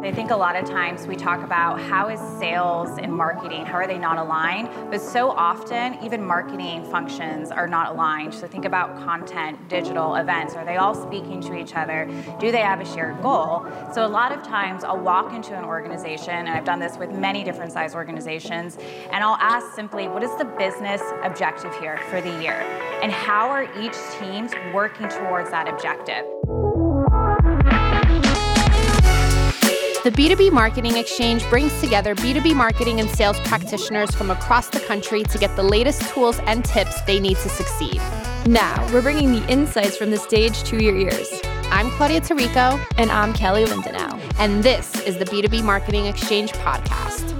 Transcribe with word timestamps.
I 0.00 0.12
think 0.12 0.30
a 0.30 0.36
lot 0.36 0.54
of 0.54 0.64
times 0.64 1.08
we 1.08 1.16
talk 1.16 1.42
about 1.42 1.80
how 1.80 2.08
is 2.08 2.20
sales 2.38 2.98
and 2.98 3.12
marketing, 3.12 3.66
how 3.66 3.74
are 3.74 3.86
they 3.88 3.98
not 3.98 4.16
aligned? 4.16 4.68
But 4.92 5.00
so 5.00 5.30
often, 5.30 5.98
even 6.04 6.24
marketing 6.24 6.84
functions 6.84 7.50
are 7.50 7.66
not 7.66 7.90
aligned. 7.90 8.32
So 8.32 8.46
think 8.46 8.64
about 8.64 8.96
content, 9.04 9.68
digital 9.68 10.14
events. 10.14 10.54
Are 10.54 10.64
they 10.64 10.76
all 10.76 10.94
speaking 10.94 11.40
to 11.42 11.58
each 11.58 11.74
other? 11.74 12.08
Do 12.38 12.52
they 12.52 12.60
have 12.60 12.80
a 12.80 12.84
shared 12.84 13.20
goal? 13.22 13.66
So 13.92 14.06
a 14.06 14.08
lot 14.08 14.30
of 14.30 14.44
times 14.44 14.84
I'll 14.84 15.00
walk 15.00 15.32
into 15.34 15.58
an 15.58 15.64
organization, 15.64 16.30
and 16.30 16.50
I've 16.50 16.64
done 16.64 16.78
this 16.78 16.96
with 16.96 17.10
many 17.10 17.42
different 17.42 17.72
size 17.72 17.96
organizations, 17.96 18.76
and 19.10 19.24
I'll 19.24 19.38
ask 19.40 19.74
simply, 19.74 20.06
what 20.06 20.22
is 20.22 20.34
the 20.38 20.44
business 20.44 21.02
objective 21.24 21.76
here 21.80 21.98
for 22.08 22.20
the 22.20 22.40
year? 22.40 22.64
And 23.02 23.10
how 23.10 23.48
are 23.48 23.64
each 23.80 23.96
teams 24.20 24.52
working 24.72 25.08
towards 25.08 25.50
that 25.50 25.66
objective? 25.68 26.24
The 30.08 30.22
B2B 30.22 30.52
Marketing 30.52 30.96
Exchange 30.96 31.44
brings 31.50 31.78
together 31.82 32.14
B2B 32.14 32.56
marketing 32.56 32.98
and 32.98 33.10
sales 33.10 33.38
practitioners 33.40 34.10
from 34.14 34.30
across 34.30 34.70
the 34.70 34.80
country 34.80 35.22
to 35.24 35.36
get 35.36 35.54
the 35.54 35.62
latest 35.62 36.00
tools 36.14 36.38
and 36.46 36.64
tips 36.64 36.98
they 37.02 37.20
need 37.20 37.36
to 37.36 37.50
succeed. 37.50 38.00
Now, 38.46 38.90
we're 38.90 39.02
bringing 39.02 39.32
the 39.32 39.46
insights 39.48 39.98
from 39.98 40.10
the 40.10 40.16
stage 40.16 40.62
to 40.62 40.82
your 40.82 40.96
ears. 40.96 41.28
I'm 41.64 41.90
Claudia 41.90 42.22
Tarico. 42.22 42.82
And 42.96 43.10
I'm 43.10 43.34
Kelly 43.34 43.66
Lindenau. 43.66 44.18
And 44.38 44.62
this 44.64 44.98
is 45.02 45.18
the 45.18 45.26
B2B 45.26 45.62
Marketing 45.62 46.06
Exchange 46.06 46.52
podcast. 46.52 47.37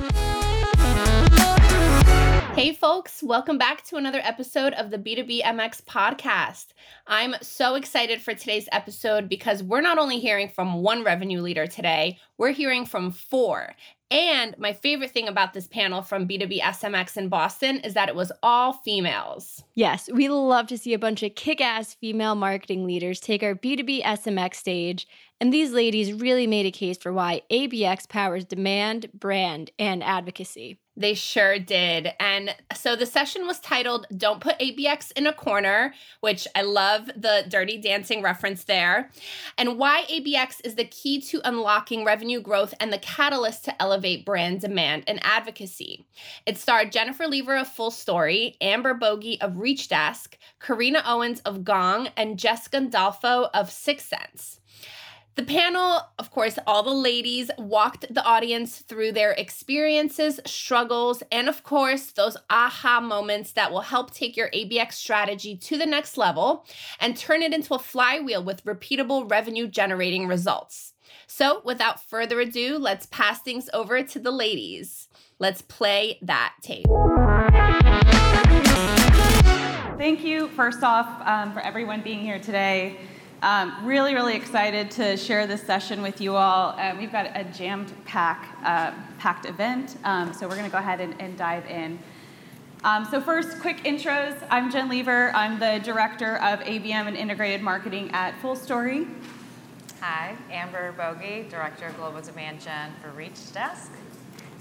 Hey, 2.58 2.72
folks, 2.72 3.22
welcome 3.22 3.56
back 3.56 3.84
to 3.84 3.98
another 3.98 4.20
episode 4.20 4.72
of 4.72 4.90
the 4.90 4.98
B2B 4.98 5.44
MX 5.44 5.84
podcast. 5.84 6.72
I'm 7.06 7.36
so 7.40 7.76
excited 7.76 8.20
for 8.20 8.34
today's 8.34 8.68
episode 8.72 9.28
because 9.28 9.62
we're 9.62 9.80
not 9.80 9.96
only 9.96 10.18
hearing 10.18 10.48
from 10.48 10.82
one 10.82 11.04
revenue 11.04 11.40
leader 11.40 11.68
today, 11.68 12.18
we're 12.36 12.50
hearing 12.50 12.84
from 12.84 13.12
four. 13.12 13.76
And 14.10 14.58
my 14.58 14.72
favorite 14.72 15.12
thing 15.12 15.28
about 15.28 15.52
this 15.52 15.68
panel 15.68 16.02
from 16.02 16.26
B2B 16.26 16.60
SMX 16.60 17.16
in 17.16 17.28
Boston 17.28 17.78
is 17.80 17.94
that 17.94 18.08
it 18.08 18.16
was 18.16 18.32
all 18.42 18.72
females. 18.72 19.62
Yes, 19.76 20.08
we 20.12 20.28
love 20.28 20.66
to 20.66 20.78
see 20.78 20.94
a 20.94 20.98
bunch 20.98 21.22
of 21.22 21.36
kick 21.36 21.60
ass 21.60 21.94
female 21.94 22.34
marketing 22.34 22.84
leaders 22.84 23.20
take 23.20 23.44
our 23.44 23.54
B2B 23.54 24.02
SMX 24.02 24.56
stage. 24.56 25.06
And 25.40 25.52
these 25.52 25.70
ladies 25.70 26.12
really 26.12 26.48
made 26.48 26.66
a 26.66 26.72
case 26.72 26.98
for 26.98 27.12
why 27.12 27.42
ABX 27.52 28.08
powers 28.08 28.44
demand, 28.44 29.10
brand, 29.14 29.70
and 29.78 30.02
advocacy. 30.02 30.80
They 30.98 31.14
sure 31.14 31.60
did. 31.60 32.12
And 32.18 32.56
so 32.74 32.96
the 32.96 33.06
session 33.06 33.46
was 33.46 33.60
titled 33.60 34.08
Don't 34.16 34.40
Put 34.40 34.58
ABX 34.58 35.12
in 35.12 35.28
a 35.28 35.32
Corner, 35.32 35.94
which 36.18 36.48
I 36.56 36.62
love 36.62 37.06
the 37.14 37.44
dirty 37.48 37.78
dancing 37.78 38.20
reference 38.20 38.64
there, 38.64 39.08
and 39.56 39.78
why 39.78 40.06
ABX 40.10 40.60
is 40.64 40.74
the 40.74 40.84
key 40.84 41.20
to 41.20 41.40
unlocking 41.44 42.04
revenue 42.04 42.40
growth 42.40 42.74
and 42.80 42.92
the 42.92 42.98
catalyst 42.98 43.64
to 43.66 43.80
elevate 43.80 44.26
brand 44.26 44.60
demand 44.60 45.04
and 45.06 45.20
advocacy. 45.22 46.04
It 46.44 46.58
starred 46.58 46.90
Jennifer 46.90 47.28
Lever 47.28 47.56
of 47.56 47.68
FullStory, 47.68 48.56
Amber 48.60 48.92
Bogey 48.92 49.40
of 49.40 49.52
Reachdesk, 49.52 50.34
Karina 50.58 51.04
Owens 51.06 51.38
of 51.44 51.62
Gong, 51.62 52.08
and 52.16 52.40
Jessica 52.40 52.80
Dalfo 52.80 53.50
of 53.54 53.70
Six 53.70 54.04
Sense. 54.04 54.58
The 55.38 55.44
panel, 55.44 56.00
of 56.18 56.32
course, 56.32 56.58
all 56.66 56.82
the 56.82 56.90
ladies 56.90 57.48
walked 57.58 58.12
the 58.12 58.24
audience 58.24 58.78
through 58.78 59.12
their 59.12 59.30
experiences, 59.30 60.40
struggles, 60.44 61.22
and 61.30 61.48
of 61.48 61.62
course, 61.62 62.06
those 62.06 62.36
aha 62.50 63.00
moments 63.00 63.52
that 63.52 63.70
will 63.70 63.82
help 63.82 64.12
take 64.12 64.36
your 64.36 64.50
ABX 64.50 64.94
strategy 64.94 65.56
to 65.56 65.78
the 65.78 65.86
next 65.86 66.16
level 66.16 66.66
and 66.98 67.16
turn 67.16 67.42
it 67.42 67.54
into 67.54 67.72
a 67.74 67.78
flywheel 67.78 68.42
with 68.42 68.64
repeatable 68.64 69.30
revenue 69.30 69.68
generating 69.68 70.26
results. 70.26 70.94
So, 71.28 71.62
without 71.64 72.02
further 72.02 72.40
ado, 72.40 72.76
let's 72.76 73.06
pass 73.06 73.40
things 73.40 73.70
over 73.72 74.02
to 74.02 74.18
the 74.18 74.32
ladies. 74.32 75.06
Let's 75.38 75.62
play 75.62 76.18
that 76.20 76.54
tape. 76.62 76.86
Thank 79.96 80.24
you, 80.24 80.48
first 80.48 80.82
off, 80.82 81.24
um, 81.24 81.52
for 81.52 81.60
everyone 81.60 82.02
being 82.02 82.22
here 82.22 82.40
today. 82.40 82.98
Um, 83.40 83.86
really, 83.86 84.14
really 84.14 84.34
excited 84.34 84.90
to 84.92 85.16
share 85.16 85.46
this 85.46 85.62
session 85.62 86.02
with 86.02 86.20
you 86.20 86.34
all. 86.34 86.76
Um, 86.76 86.98
we've 86.98 87.12
got 87.12 87.26
a 87.36 87.44
jammed 87.44 87.92
pack, 88.04 88.58
uh, 88.64 88.90
packed 89.18 89.46
event, 89.46 89.96
um, 90.02 90.32
so 90.32 90.48
we're 90.48 90.56
going 90.56 90.66
to 90.66 90.72
go 90.72 90.78
ahead 90.78 91.00
and, 91.00 91.14
and 91.20 91.38
dive 91.38 91.64
in. 91.66 92.00
Um, 92.82 93.06
so 93.08 93.20
first, 93.20 93.60
quick 93.60 93.84
intros. 93.84 94.44
I'm 94.50 94.72
Jen 94.72 94.88
Lever. 94.88 95.30
I'm 95.36 95.60
the 95.60 95.80
Director 95.84 96.38
of 96.38 96.58
ABM 96.60 97.06
and 97.06 97.16
Integrated 97.16 97.62
Marketing 97.62 98.10
at 98.12 98.34
FullStory. 98.40 99.08
Hi, 100.00 100.36
Amber 100.50 100.90
Bogey, 100.92 101.46
Director 101.48 101.86
of 101.86 101.96
Global 101.96 102.20
Demand 102.20 102.60
Gen 102.60 102.92
for 103.00 103.10
Reachdesk. 103.10 103.90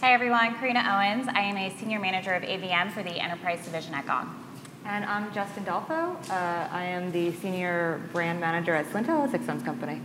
Hi 0.02 0.14
everyone, 0.14 0.54
Karina 0.60 0.82
Owens. 0.82 1.28
I 1.28 1.42
am 1.42 1.58
a 1.58 1.76
Senior 1.80 2.00
Manager 2.00 2.34
of 2.34 2.44
ABM 2.44 2.92
for 2.92 3.02
the 3.02 3.20
Enterprise 3.20 3.66
Division 3.66 3.96
at 3.96 4.06
Gong. 4.06 4.47
And 4.88 5.04
I'm 5.04 5.34
Jessica 5.34 5.60
Dalfo. 5.60 6.16
Uh, 6.30 6.70
I 6.72 6.86
am 6.86 7.12
the 7.12 7.34
senior 7.34 8.02
brand 8.14 8.40
manager 8.40 8.74
at 8.74 8.86
Slintel, 8.86 9.28
a 9.28 9.30
Six 9.30 9.46
Sense 9.46 9.62
company. 9.62 10.02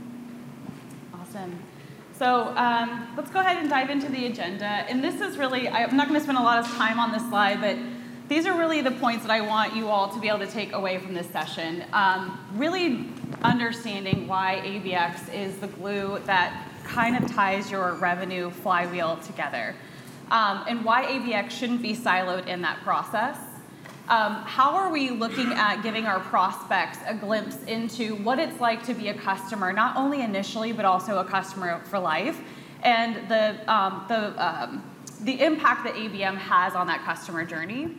Awesome. 1.14 1.56
So 2.18 2.52
um, 2.56 3.06
let's 3.16 3.30
go 3.30 3.38
ahead 3.38 3.58
and 3.58 3.70
dive 3.70 3.90
into 3.90 4.10
the 4.10 4.26
agenda. 4.26 4.64
And 4.64 5.02
this 5.02 5.20
is 5.20 5.38
really, 5.38 5.68
I'm 5.68 5.96
not 5.96 6.08
going 6.08 6.18
to 6.18 6.24
spend 6.24 6.36
a 6.36 6.42
lot 6.42 6.58
of 6.58 6.66
time 6.72 6.98
on 6.98 7.12
this 7.12 7.22
slide, 7.28 7.60
but 7.60 7.76
these 8.28 8.44
are 8.44 8.58
really 8.58 8.80
the 8.80 8.90
points 8.90 9.24
that 9.24 9.30
I 9.30 9.40
want 9.40 9.76
you 9.76 9.86
all 9.86 10.08
to 10.08 10.18
be 10.18 10.26
able 10.26 10.40
to 10.40 10.48
take 10.48 10.72
away 10.72 10.98
from 10.98 11.14
this 11.14 11.28
session. 11.28 11.84
Um, 11.92 12.44
really 12.56 13.06
understanding 13.44 14.26
why 14.26 14.62
ABX 14.64 15.32
is 15.32 15.58
the 15.58 15.68
glue 15.68 16.18
that 16.24 16.68
kind 16.82 17.16
of 17.16 17.30
ties 17.30 17.70
your 17.70 17.94
revenue 17.94 18.50
flywheel 18.50 19.18
together. 19.18 19.76
Um, 20.32 20.64
and 20.66 20.84
why 20.84 21.04
ABX 21.04 21.50
shouldn't 21.52 21.82
be 21.82 21.94
siloed 21.94 22.48
in 22.48 22.62
that 22.62 22.80
process. 22.82 23.38
Um, 24.12 24.42
how 24.44 24.74
are 24.74 24.90
we 24.90 25.08
looking 25.08 25.54
at 25.54 25.82
giving 25.82 26.04
our 26.04 26.20
prospects 26.20 26.98
a 27.06 27.14
glimpse 27.14 27.56
into 27.62 28.16
what 28.16 28.38
it's 28.38 28.60
like 28.60 28.84
to 28.84 28.92
be 28.92 29.08
a 29.08 29.14
customer, 29.14 29.72
not 29.72 29.96
only 29.96 30.20
initially, 30.20 30.70
but 30.70 30.84
also 30.84 31.20
a 31.20 31.24
customer 31.24 31.80
for 31.84 31.98
life, 31.98 32.38
and 32.82 33.26
the, 33.30 33.56
um, 33.72 34.04
the, 34.08 34.34
um, 34.36 34.84
the 35.22 35.40
impact 35.40 35.84
that 35.84 35.94
ABM 35.94 36.36
has 36.36 36.74
on 36.74 36.86
that 36.88 37.02
customer 37.04 37.42
journey? 37.46 37.96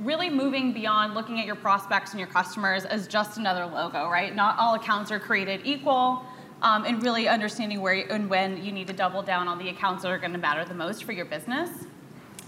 Really 0.00 0.28
moving 0.28 0.74
beyond 0.74 1.14
looking 1.14 1.40
at 1.40 1.46
your 1.46 1.56
prospects 1.56 2.10
and 2.10 2.20
your 2.20 2.28
customers 2.28 2.84
as 2.84 3.08
just 3.08 3.38
another 3.38 3.64
logo, 3.64 4.10
right? 4.10 4.36
Not 4.36 4.58
all 4.58 4.74
accounts 4.74 5.10
are 5.10 5.18
created 5.18 5.62
equal. 5.64 6.22
Um, 6.60 6.84
and 6.84 7.02
really 7.02 7.26
understanding 7.26 7.80
where 7.80 8.06
and 8.12 8.28
when 8.28 8.62
you 8.62 8.72
need 8.72 8.88
to 8.88 8.92
double 8.92 9.22
down 9.22 9.48
on 9.48 9.58
the 9.58 9.70
accounts 9.70 10.02
that 10.02 10.10
are 10.10 10.18
going 10.18 10.32
to 10.32 10.38
matter 10.38 10.62
the 10.66 10.74
most 10.74 11.04
for 11.04 11.12
your 11.12 11.24
business. 11.24 11.70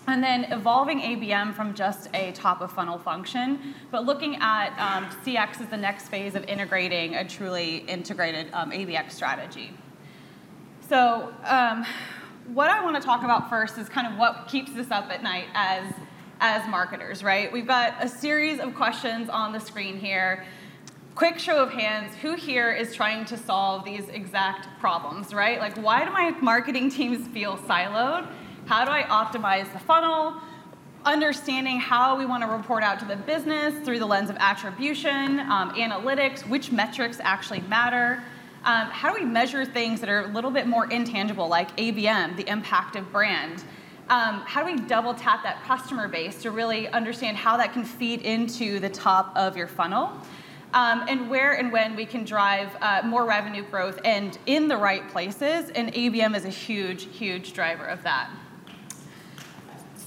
And 0.09 0.23
then 0.23 0.45
evolving 0.53 1.01
ABM 1.01 1.55
from 1.55 1.75
just 1.75 2.09
a 2.13 2.33
top 2.33 2.61
of 2.61 2.73
funnel 2.73 2.99
function, 2.99 3.75
but 3.93 4.05
looking 4.05 4.37
at 4.41 4.71
um, 4.79 5.05
CX 5.25 5.61
as 5.61 5.69
the 5.69 5.77
next 5.77 6.09
phase 6.09 6.35
of 6.35 6.45
integrating 6.45 7.15
a 7.15 7.25
truly 7.27 7.79
integrated 7.79 8.49
um, 8.53 8.73
ABX 8.73 9.13
strategy. 9.13 9.71
So, 10.89 11.33
um, 11.45 11.87
what 12.53 12.69
I 12.69 12.83
want 12.83 12.97
to 12.97 13.03
talk 13.03 13.23
about 13.23 13.49
first 13.49 13.79
is 13.79 13.89
kind 13.89 14.07
of 14.07 14.19
what 14.19 14.49
keeps 14.49 14.73
us 14.73 14.91
up 14.91 15.11
at 15.11 15.23
night 15.23 15.47
as, 15.55 15.95
as 16.41 16.69
marketers, 16.69 17.23
right? 17.23 17.53
We've 17.53 17.67
got 17.67 17.95
a 18.01 18.09
series 18.09 18.59
of 18.59 18.75
questions 18.75 19.29
on 19.29 19.53
the 19.53 19.61
screen 19.61 19.99
here. 19.99 20.45
Quick 21.15 21.39
show 21.39 21.63
of 21.63 21.71
hands, 21.71 22.17
who 22.17 22.35
here 22.35 22.73
is 22.73 22.95
trying 22.95 23.25
to 23.27 23.37
solve 23.37 23.85
these 23.85 24.09
exact 24.09 24.67
problems, 24.81 25.33
right? 25.33 25.61
Like, 25.61 25.77
why 25.77 26.05
do 26.05 26.11
my 26.11 26.31
marketing 26.41 26.91
teams 26.91 27.29
feel 27.29 27.57
siloed? 27.59 28.27
How 28.67 28.85
do 28.85 28.91
I 28.91 29.03
optimize 29.03 29.71
the 29.73 29.81
funnel? 29.81 30.35
Understanding 31.05 31.81
how 31.81 32.17
we 32.17 32.25
want 32.25 32.45
to 32.45 32.49
report 32.49 32.85
out 32.85 33.01
to 33.01 33.05
the 33.05 33.17
business 33.17 33.75
through 33.85 33.99
the 33.99 34.07
lens 34.07 34.31
of 34.31 34.37
attribution, 34.39 35.41
um, 35.41 35.75
analytics, 35.75 36.49
which 36.49 36.71
metrics 36.71 37.19
actually 37.21 37.61
matter. 37.63 38.23
Um, 38.65 38.87
how 38.87 39.13
do 39.13 39.21
we 39.21 39.29
measure 39.29 39.65
things 39.65 40.01
that 40.01 40.09
are 40.09 40.23
a 40.23 40.29
little 40.29 40.53
bit 40.53 40.69
more 40.69 40.89
intangible, 40.91 41.49
like 41.49 41.77
ABM, 41.77 42.37
the 42.37 42.49
impact 42.49 42.95
of 42.95 43.11
brand? 43.11 43.65
Um, 44.09 44.43
how 44.47 44.65
do 44.65 44.73
we 44.73 44.79
double 44.87 45.13
tap 45.13 45.43
that 45.43 45.63
customer 45.65 46.07
base 46.07 46.41
to 46.43 46.53
really 46.53 46.87
understand 46.89 47.37
how 47.37 47.57
that 47.57 47.73
can 47.73 47.85
feed 47.85 48.23
into 48.23 48.79
the 48.79 48.89
top 48.89 49.37
of 49.37 49.57
your 49.57 49.67
funnel? 49.67 50.13
Um, 50.73 51.05
and 51.09 51.29
where 51.29 51.53
and 51.55 51.73
when 51.73 51.97
we 51.97 52.07
can 52.07 52.25
drive 52.25 52.71
uh, 52.81 53.03
more 53.05 53.27
revenue 53.27 53.65
growth 53.65 53.99
and 54.05 54.39
in 54.47 54.69
the 54.69 54.77
right 54.77 55.07
places, 55.09 55.71
and 55.71 55.93
ABM 55.93 56.37
is 56.37 56.45
a 56.45 56.49
huge, 56.49 57.09
huge 57.15 57.53
driver 57.53 57.85
of 57.85 58.03
that 58.05 58.31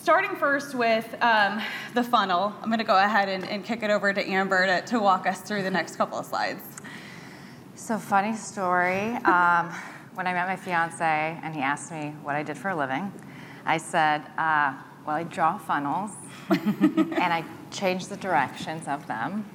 starting 0.05 0.35
first 0.35 0.75
with 0.75 1.15
um, 1.23 1.59
the 1.95 2.03
funnel, 2.03 2.53
I'm 2.61 2.69
going 2.69 2.77
to 2.77 2.85
go 2.85 2.95
ahead 2.95 3.27
and, 3.27 3.43
and, 3.49 3.65
kick 3.65 3.81
it 3.81 3.89
over 3.89 4.13
to 4.13 4.23
Amber 4.23 4.67
to, 4.67 4.85
to, 4.89 4.99
walk 4.99 5.25
us 5.25 5.41
through 5.41 5.63
the 5.63 5.71
next 5.71 5.95
couple 5.95 6.19
of 6.19 6.27
slides. 6.27 6.61
So, 7.73 7.97
funny 7.97 8.35
story. 8.35 9.17
Um, 9.25 9.73
when 10.13 10.27
I 10.27 10.33
met 10.33 10.47
my 10.47 10.57
fiance 10.57 11.03
and 11.03 11.55
he 11.55 11.61
asked 11.61 11.91
me 11.91 12.13
what 12.21 12.35
I 12.35 12.43
did 12.43 12.55
for 12.55 12.69
a 12.69 12.75
living, 12.75 13.11
I 13.65 13.77
said, 13.77 14.21
uh, 14.37 14.75
Well, 15.07 15.15
I 15.15 15.23
draw 15.23 15.57
funnels 15.57 16.11
and 16.51 17.33
I 17.33 17.43
change 17.71 18.05
the 18.05 18.17
directions 18.17 18.87
of 18.87 19.07
them, 19.07 19.49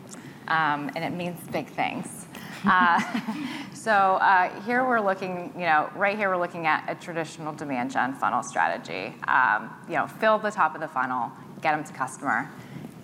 um, 0.48 0.90
and 0.96 1.04
it 1.04 1.12
means 1.12 1.38
big 1.52 1.68
things. 1.68 2.26
Uh, 2.64 3.00
so 3.72 3.90
uh, 3.90 4.62
here 4.62 4.84
we're 4.84 5.00
looking, 5.00 5.52
you 5.54 5.62
know, 5.62 5.90
right 5.94 6.16
here 6.16 6.28
we're 6.28 6.40
looking 6.40 6.66
at 6.66 6.84
a 6.88 6.94
traditional 6.94 7.52
demand 7.52 7.90
gen 7.90 8.14
funnel 8.14 8.42
strategy. 8.42 9.14
Um, 9.26 9.70
you 9.88 9.94
know, 9.94 10.06
fill 10.06 10.38
the 10.38 10.50
top 10.50 10.74
of 10.74 10.80
the 10.80 10.88
funnel, 10.88 11.32
get 11.62 11.72
them 11.72 11.84
to 11.84 11.92
customer. 11.92 12.50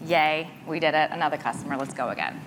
Yay, 0.05 0.51
we 0.67 0.79
did 0.79 0.95
it. 0.95 1.11
Another 1.11 1.37
customer. 1.37 1.77
Let's 1.77 1.95
go 1.95 2.11
again. 2.11 2.41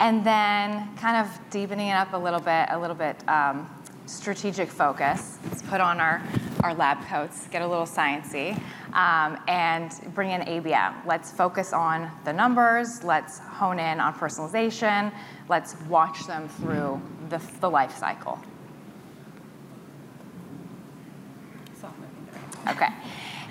And 0.00 0.24
then 0.24 0.94
kind 0.96 1.16
of 1.16 1.50
deepening 1.50 1.88
it 1.88 1.94
up 1.94 2.12
a 2.12 2.16
little 2.16 2.40
bit, 2.40 2.66
a 2.70 2.78
little 2.78 2.96
bit 2.96 3.26
um, 3.28 3.68
strategic 4.06 4.68
focus. 4.68 5.38
Let's 5.48 5.62
put 5.62 5.80
on 5.80 6.00
our, 6.00 6.22
our 6.64 6.74
lab 6.74 7.04
coats, 7.08 7.46
get 7.48 7.60
a 7.60 7.66
little 7.66 7.84
sciency, 7.84 8.58
um, 8.94 9.38
and 9.48 9.92
bring 10.14 10.30
in 10.30 10.40
ABM. 10.40 10.94
Let's 11.04 11.30
focus 11.30 11.74
on 11.74 12.10
the 12.24 12.32
numbers. 12.32 13.04
Let's 13.04 13.38
hone 13.38 13.78
in 13.78 14.00
on 14.00 14.14
personalization. 14.14 15.12
Let's 15.50 15.76
watch 15.82 16.26
them 16.26 16.48
through 16.48 17.02
the, 17.28 17.40
the 17.60 17.68
life 17.68 17.94
cycle. 17.94 18.38
Okay. 22.66 22.88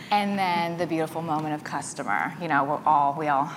And 0.09 0.39
then 0.39 0.77
the 0.79 0.87
beautiful 0.87 1.21
moment 1.21 1.53
of 1.53 1.63
customer. 1.63 2.33
You 2.41 2.47
know, 2.47 2.63
we're 2.63 2.83
all, 2.83 3.13
we 3.13 3.27
all 3.27 3.51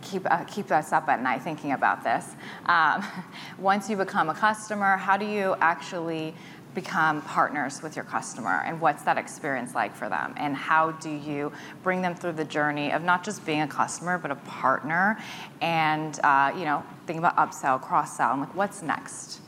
keep, 0.00 0.30
uh, 0.30 0.44
keep 0.44 0.70
us 0.70 0.92
up 0.92 1.08
at 1.08 1.22
night 1.22 1.42
thinking 1.42 1.72
about 1.72 2.04
this. 2.04 2.26
Um, 2.66 3.04
once 3.58 3.90
you 3.90 3.96
become 3.96 4.30
a 4.30 4.34
customer, 4.34 4.96
how 4.96 5.16
do 5.16 5.26
you 5.26 5.56
actually 5.60 6.34
become 6.74 7.22
partners 7.22 7.82
with 7.82 7.96
your 7.96 8.04
customer 8.04 8.62
and 8.66 8.80
what's 8.80 9.02
that 9.04 9.16
experience 9.16 9.74
like 9.74 9.94
for 9.94 10.08
them? 10.08 10.34
And 10.36 10.56
how 10.56 10.92
do 10.92 11.10
you 11.10 11.52
bring 11.82 12.02
them 12.02 12.14
through 12.14 12.32
the 12.32 12.44
journey 12.44 12.92
of 12.92 13.02
not 13.02 13.24
just 13.24 13.44
being 13.46 13.62
a 13.62 13.68
customer 13.68 14.18
but 14.18 14.30
a 14.30 14.36
partner? 14.36 15.18
And 15.60 16.18
uh, 16.24 16.52
you 16.56 16.64
know 16.64 16.82
think 17.06 17.18
about 17.18 17.36
upsell 17.36 17.80
cross 17.80 18.16
sell 18.16 18.32
and 18.32 18.40
like 18.40 18.54
what's 18.54 18.82
next? 18.82 19.40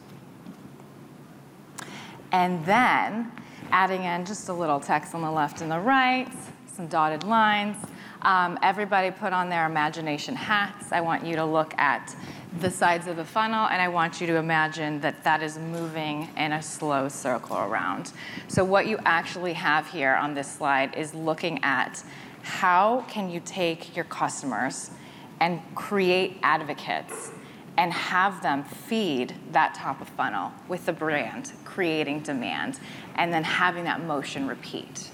And 2.32 2.64
then 2.64 3.32
adding 3.70 4.04
in 4.04 4.24
just 4.24 4.48
a 4.48 4.52
little 4.52 4.80
text 4.80 5.14
on 5.14 5.22
the 5.22 5.30
left 5.30 5.60
and 5.60 5.70
the 5.70 5.80
right 5.80 6.28
some 6.72 6.86
dotted 6.86 7.24
lines 7.24 7.76
um, 8.22 8.58
everybody 8.62 9.10
put 9.10 9.32
on 9.32 9.48
their 9.48 9.66
imagination 9.66 10.34
hats. 10.34 10.90
I 10.90 11.00
want 11.00 11.24
you 11.24 11.36
to 11.36 11.44
look 11.44 11.74
at 11.78 12.14
the 12.60 12.70
sides 12.70 13.06
of 13.06 13.16
the 13.16 13.24
funnel 13.24 13.68
and 13.68 13.82
I 13.82 13.88
want 13.88 14.20
you 14.20 14.26
to 14.28 14.36
imagine 14.36 15.00
that 15.00 15.22
that 15.24 15.42
is 15.42 15.58
moving 15.58 16.28
in 16.36 16.52
a 16.52 16.62
slow 16.62 17.08
circle 17.08 17.58
around. 17.58 18.12
So 18.48 18.64
what 18.64 18.86
you 18.86 18.98
actually 19.04 19.52
have 19.52 19.86
here 19.88 20.14
on 20.14 20.34
this 20.34 20.50
slide 20.50 20.96
is 20.96 21.12
looking 21.14 21.62
at 21.62 22.02
how 22.42 23.04
can 23.08 23.28
you 23.28 23.40
take 23.44 23.94
your 23.94 24.06
customers 24.06 24.90
and 25.40 25.60
create 25.74 26.38
advocates 26.42 27.30
and 27.76 27.92
have 27.92 28.42
them 28.42 28.64
feed 28.64 29.34
that 29.52 29.74
top 29.74 30.00
of 30.00 30.08
funnel 30.10 30.50
with 30.66 30.86
the 30.86 30.92
brand, 30.92 31.52
creating 31.64 32.20
demand, 32.20 32.80
and 33.16 33.32
then 33.32 33.44
having 33.44 33.84
that 33.84 34.02
motion 34.02 34.46
repeat. 34.46 35.10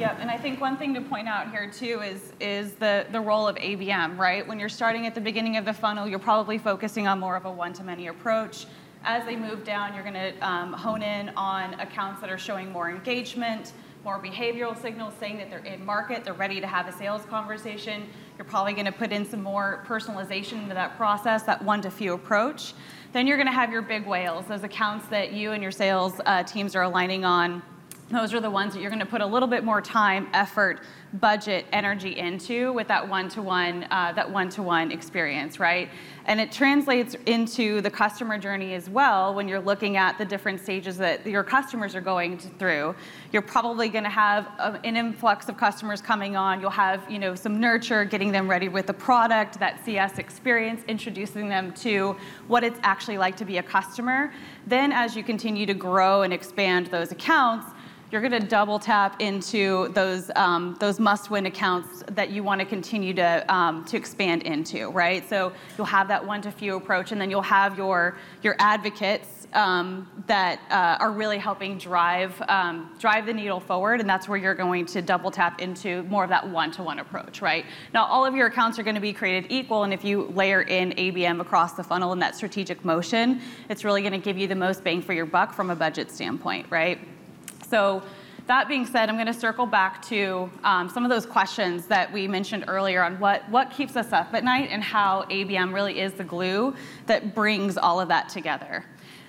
Yep, 0.00 0.16
and 0.18 0.30
I 0.30 0.38
think 0.38 0.62
one 0.62 0.78
thing 0.78 0.94
to 0.94 1.02
point 1.02 1.28
out 1.28 1.50
here 1.50 1.70
too 1.70 2.00
is 2.00 2.32
is 2.40 2.72
the 2.72 3.04
the 3.12 3.20
role 3.20 3.46
of 3.46 3.56
ABM, 3.56 4.16
right? 4.16 4.48
When 4.48 4.58
you're 4.58 4.70
starting 4.70 5.06
at 5.06 5.14
the 5.14 5.20
beginning 5.20 5.58
of 5.58 5.66
the 5.66 5.74
funnel, 5.74 6.08
you're 6.08 6.18
probably 6.18 6.56
focusing 6.56 7.06
on 7.06 7.20
more 7.20 7.36
of 7.36 7.44
a 7.44 7.52
one-to-many 7.52 8.06
approach. 8.06 8.64
As 9.04 9.26
they 9.26 9.36
move 9.36 9.62
down, 9.62 9.92
you're 9.92 10.02
going 10.02 10.14
to 10.14 10.32
um, 10.40 10.72
hone 10.72 11.02
in 11.02 11.28
on 11.36 11.74
accounts 11.74 12.22
that 12.22 12.30
are 12.30 12.38
showing 12.38 12.72
more 12.72 12.88
engagement, 12.88 13.74
more 14.02 14.18
behavioral 14.18 14.74
signals 14.80 15.12
saying 15.20 15.36
that 15.36 15.50
they're 15.50 15.58
in 15.66 15.84
market, 15.84 16.24
they're 16.24 16.32
ready 16.32 16.62
to 16.62 16.66
have 16.66 16.88
a 16.88 16.92
sales 16.92 17.26
conversation. 17.26 18.08
You're 18.38 18.46
probably 18.46 18.72
going 18.72 18.86
to 18.86 18.92
put 18.92 19.12
in 19.12 19.28
some 19.28 19.42
more 19.42 19.84
personalization 19.86 20.62
into 20.62 20.72
that 20.72 20.96
process, 20.96 21.42
that 21.42 21.62
one-to-few 21.62 22.14
approach. 22.14 22.72
Then 23.12 23.26
you're 23.26 23.36
going 23.36 23.48
to 23.48 23.52
have 23.52 23.70
your 23.70 23.82
big 23.82 24.06
whales, 24.06 24.46
those 24.46 24.62
accounts 24.62 25.08
that 25.08 25.34
you 25.34 25.52
and 25.52 25.62
your 25.62 25.72
sales 25.72 26.22
uh, 26.24 26.42
teams 26.44 26.74
are 26.74 26.84
aligning 26.84 27.26
on 27.26 27.62
those 28.10 28.34
are 28.34 28.40
the 28.40 28.50
ones 28.50 28.74
that 28.74 28.80
you're 28.80 28.90
going 28.90 29.00
to 29.00 29.06
put 29.06 29.20
a 29.20 29.26
little 29.26 29.48
bit 29.48 29.62
more 29.62 29.80
time, 29.80 30.28
effort, 30.32 30.80
budget, 31.14 31.64
energy 31.72 32.16
into 32.16 32.72
with 32.72 32.88
that 32.88 33.08
one-to-one, 33.08 33.86
uh, 33.90 34.12
that 34.14 34.30
one-to-one 34.30 34.92
experience, 34.92 35.58
right? 35.58 35.88
And 36.26 36.40
it 36.40 36.52
translates 36.52 37.16
into 37.26 37.80
the 37.80 37.90
customer 37.90 38.38
journey 38.38 38.74
as 38.74 38.88
well. 38.88 39.34
When 39.34 39.48
you're 39.48 39.60
looking 39.60 39.96
at 39.96 40.18
the 40.18 40.24
different 40.24 40.60
stages 40.60 40.98
that 40.98 41.26
your 41.26 41.42
customers 41.42 41.94
are 41.94 42.00
going 42.00 42.38
to, 42.38 42.48
through, 42.50 42.94
you're 43.32 43.42
probably 43.42 43.88
going 43.88 44.04
to 44.04 44.10
have 44.10 44.46
a, 44.58 44.80
an 44.84 44.96
influx 44.96 45.48
of 45.48 45.56
customers 45.56 46.00
coming 46.00 46.36
on. 46.36 46.60
You'll 46.60 46.70
have, 46.70 47.08
you 47.10 47.18
know, 47.18 47.34
some 47.34 47.58
nurture, 47.60 48.04
getting 48.04 48.30
them 48.32 48.48
ready 48.48 48.68
with 48.68 48.86
the 48.86 48.94
product, 48.94 49.58
that 49.60 49.84
CS 49.84 50.18
experience, 50.18 50.82
introducing 50.86 51.48
them 51.48 51.72
to 51.74 52.16
what 52.46 52.62
it's 52.62 52.78
actually 52.82 53.18
like 53.18 53.36
to 53.36 53.44
be 53.44 53.58
a 53.58 53.62
customer. 53.62 54.32
Then, 54.66 54.92
as 54.92 55.16
you 55.16 55.24
continue 55.24 55.66
to 55.66 55.74
grow 55.74 56.22
and 56.22 56.32
expand 56.32 56.86
those 56.86 57.10
accounts 57.10 57.66
you're 58.10 58.20
going 58.20 58.32
to 58.32 58.46
double 58.46 58.78
tap 58.78 59.20
into 59.20 59.88
those 59.88 60.30
um, 60.34 60.76
those 60.80 60.98
must-win 60.98 61.46
accounts 61.46 62.02
that 62.08 62.30
you 62.30 62.42
want 62.42 62.60
to 62.60 62.64
continue 62.64 63.14
to 63.14 63.44
um, 63.52 63.84
to 63.84 63.96
expand 63.96 64.42
into, 64.42 64.90
right? 64.90 65.28
So 65.28 65.52
you'll 65.76 65.86
have 65.86 66.08
that 66.08 66.26
one-to-few 66.26 66.76
approach, 66.76 67.12
and 67.12 67.20
then 67.20 67.30
you'll 67.30 67.42
have 67.42 67.78
your 67.78 68.16
your 68.42 68.56
advocates 68.58 69.46
um, 69.52 70.08
that 70.26 70.60
uh, 70.70 71.02
are 71.02 71.12
really 71.12 71.38
helping 71.38 71.78
drive 71.78 72.40
um, 72.48 72.90
drive 72.98 73.26
the 73.26 73.32
needle 73.32 73.60
forward, 73.60 74.00
and 74.00 74.08
that's 74.08 74.28
where 74.28 74.38
you're 74.38 74.54
going 74.54 74.86
to 74.86 75.02
double 75.02 75.30
tap 75.30 75.60
into 75.60 76.02
more 76.04 76.24
of 76.24 76.30
that 76.30 76.48
one-to-one 76.48 76.98
approach, 76.98 77.40
right? 77.40 77.64
Now, 77.94 78.06
all 78.06 78.26
of 78.26 78.34
your 78.34 78.48
accounts 78.48 78.78
are 78.78 78.82
going 78.82 78.94
to 78.96 79.00
be 79.00 79.12
created 79.12 79.50
equal, 79.52 79.84
and 79.84 79.92
if 79.92 80.04
you 80.04 80.32
layer 80.34 80.62
in 80.62 80.92
ABM 80.92 81.40
across 81.40 81.74
the 81.74 81.84
funnel 81.84 82.12
in 82.12 82.18
that 82.20 82.34
strategic 82.34 82.84
motion, 82.84 83.40
it's 83.68 83.84
really 83.84 84.02
going 84.02 84.12
to 84.12 84.18
give 84.18 84.36
you 84.36 84.48
the 84.48 84.56
most 84.56 84.82
bang 84.82 85.00
for 85.00 85.12
your 85.12 85.26
buck 85.26 85.52
from 85.52 85.70
a 85.70 85.76
budget 85.76 86.10
standpoint, 86.10 86.66
right? 86.70 86.98
So 87.70 88.02
that 88.48 88.66
being 88.66 88.84
said, 88.84 89.08
I'm 89.08 89.14
going 89.14 89.28
to 89.28 89.32
circle 89.32 89.64
back 89.64 90.02
to 90.06 90.50
um, 90.64 90.88
some 90.88 91.04
of 91.04 91.10
those 91.10 91.24
questions 91.24 91.86
that 91.86 92.12
we 92.12 92.26
mentioned 92.26 92.64
earlier 92.66 93.04
on 93.04 93.20
what, 93.20 93.48
what 93.48 93.70
keeps 93.70 93.94
us 93.94 94.12
up 94.12 94.34
at 94.34 94.42
night 94.42 94.70
and 94.72 94.82
how 94.82 95.22
ABM 95.30 95.72
really 95.72 96.00
is 96.00 96.12
the 96.14 96.24
glue 96.24 96.74
that 97.06 97.32
brings 97.32 97.78
all 97.78 98.00
of 98.00 98.08
that 98.08 98.28
together. 98.28 98.84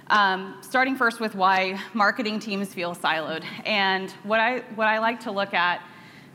Um, 0.08 0.58
starting 0.62 0.96
first 0.96 1.20
with 1.20 1.36
why 1.36 1.80
marketing 1.94 2.40
teams 2.40 2.74
feel 2.74 2.96
siloed. 2.96 3.44
And 3.64 4.10
what 4.24 4.40
I, 4.40 4.62
what 4.74 4.88
I 4.88 4.98
like 4.98 5.20
to 5.22 5.32
look 5.32 5.54
at 5.54 5.84